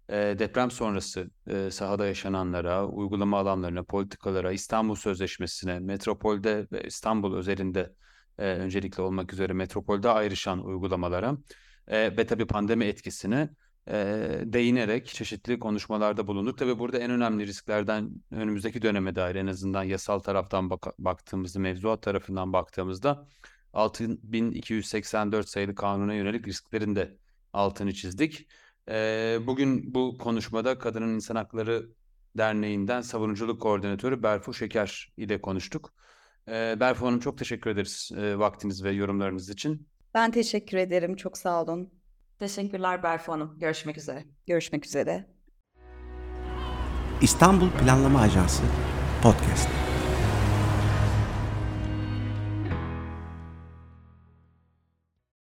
e, 0.09 0.15
deprem 0.39 0.71
sonrası 0.71 1.29
e, 1.47 1.71
sahada 1.71 2.05
yaşananlara, 2.05 2.87
uygulama 2.87 3.39
alanlarına, 3.39 3.83
politikalara, 3.83 4.51
İstanbul 4.51 4.95
Sözleşmesi'ne, 4.95 5.79
metropolde 5.79 6.67
ve 6.71 6.83
İstanbul 6.83 7.35
özelinde 7.35 7.93
e, 8.39 8.45
öncelikle 8.45 9.03
olmak 9.03 9.33
üzere 9.33 9.53
metropolde 9.53 10.09
ayrışan 10.09 10.65
uygulamalara 10.65 11.37
e, 11.87 12.17
ve 12.17 12.25
tabii 12.25 12.47
pandemi 12.47 12.85
etkisine 12.85 13.49
e, 13.87 13.95
değinerek 14.45 15.07
çeşitli 15.07 15.59
konuşmalarda 15.59 16.27
bulunduk. 16.27 16.57
Tabii 16.57 16.79
burada 16.79 16.97
en 16.99 17.11
önemli 17.11 17.47
risklerden 17.47 18.09
önümüzdeki 18.31 18.81
döneme 18.81 19.15
dair 19.15 19.35
en 19.35 19.47
azından 19.47 19.83
yasal 19.83 20.19
taraftan 20.19 20.69
bak 20.69 20.87
baktığımızda, 20.99 21.59
mevzuat 21.59 22.01
tarafından 22.01 22.53
baktığımızda 22.53 23.27
6284 23.73 25.49
sayılı 25.49 25.75
kanuna 25.75 26.13
yönelik 26.13 26.47
risklerin 26.47 26.95
de 26.95 27.17
altını 27.53 27.93
çizdik. 27.93 28.47
E, 28.89 29.37
bugün 29.47 29.93
bu 29.93 30.17
konuşmada 30.17 30.79
Kadının 30.79 31.15
İnsan 31.15 31.35
Hakları 31.35 31.89
Derneği'nden 32.37 33.01
savunuculuk 33.01 33.61
koordinatörü 33.61 34.23
Berfu 34.23 34.53
Şeker 34.53 35.13
ile 35.17 35.41
konuştuk. 35.41 35.93
E, 36.51 36.79
Berfu 36.79 37.07
Hanım 37.07 37.19
çok 37.19 37.37
teşekkür 37.37 37.69
ederiz 37.69 38.11
e, 38.17 38.39
vaktiniz 38.39 38.83
ve 38.83 38.91
yorumlarınız 38.91 39.49
için. 39.49 39.87
Ben 40.13 40.31
teşekkür 40.31 40.77
ederim. 40.77 41.15
Çok 41.15 41.37
sağ 41.37 41.63
olun. 41.63 41.89
Teşekkürler 42.39 43.03
Berfu 43.03 43.31
Hanım. 43.31 43.59
Görüşmek 43.59 43.97
üzere. 43.97 44.25
Görüşmek 44.47 44.85
üzere. 44.85 45.25
İstanbul 47.21 47.69
Planlama 47.69 48.21
Ajansı 48.21 48.63
Podcast. 49.23 49.88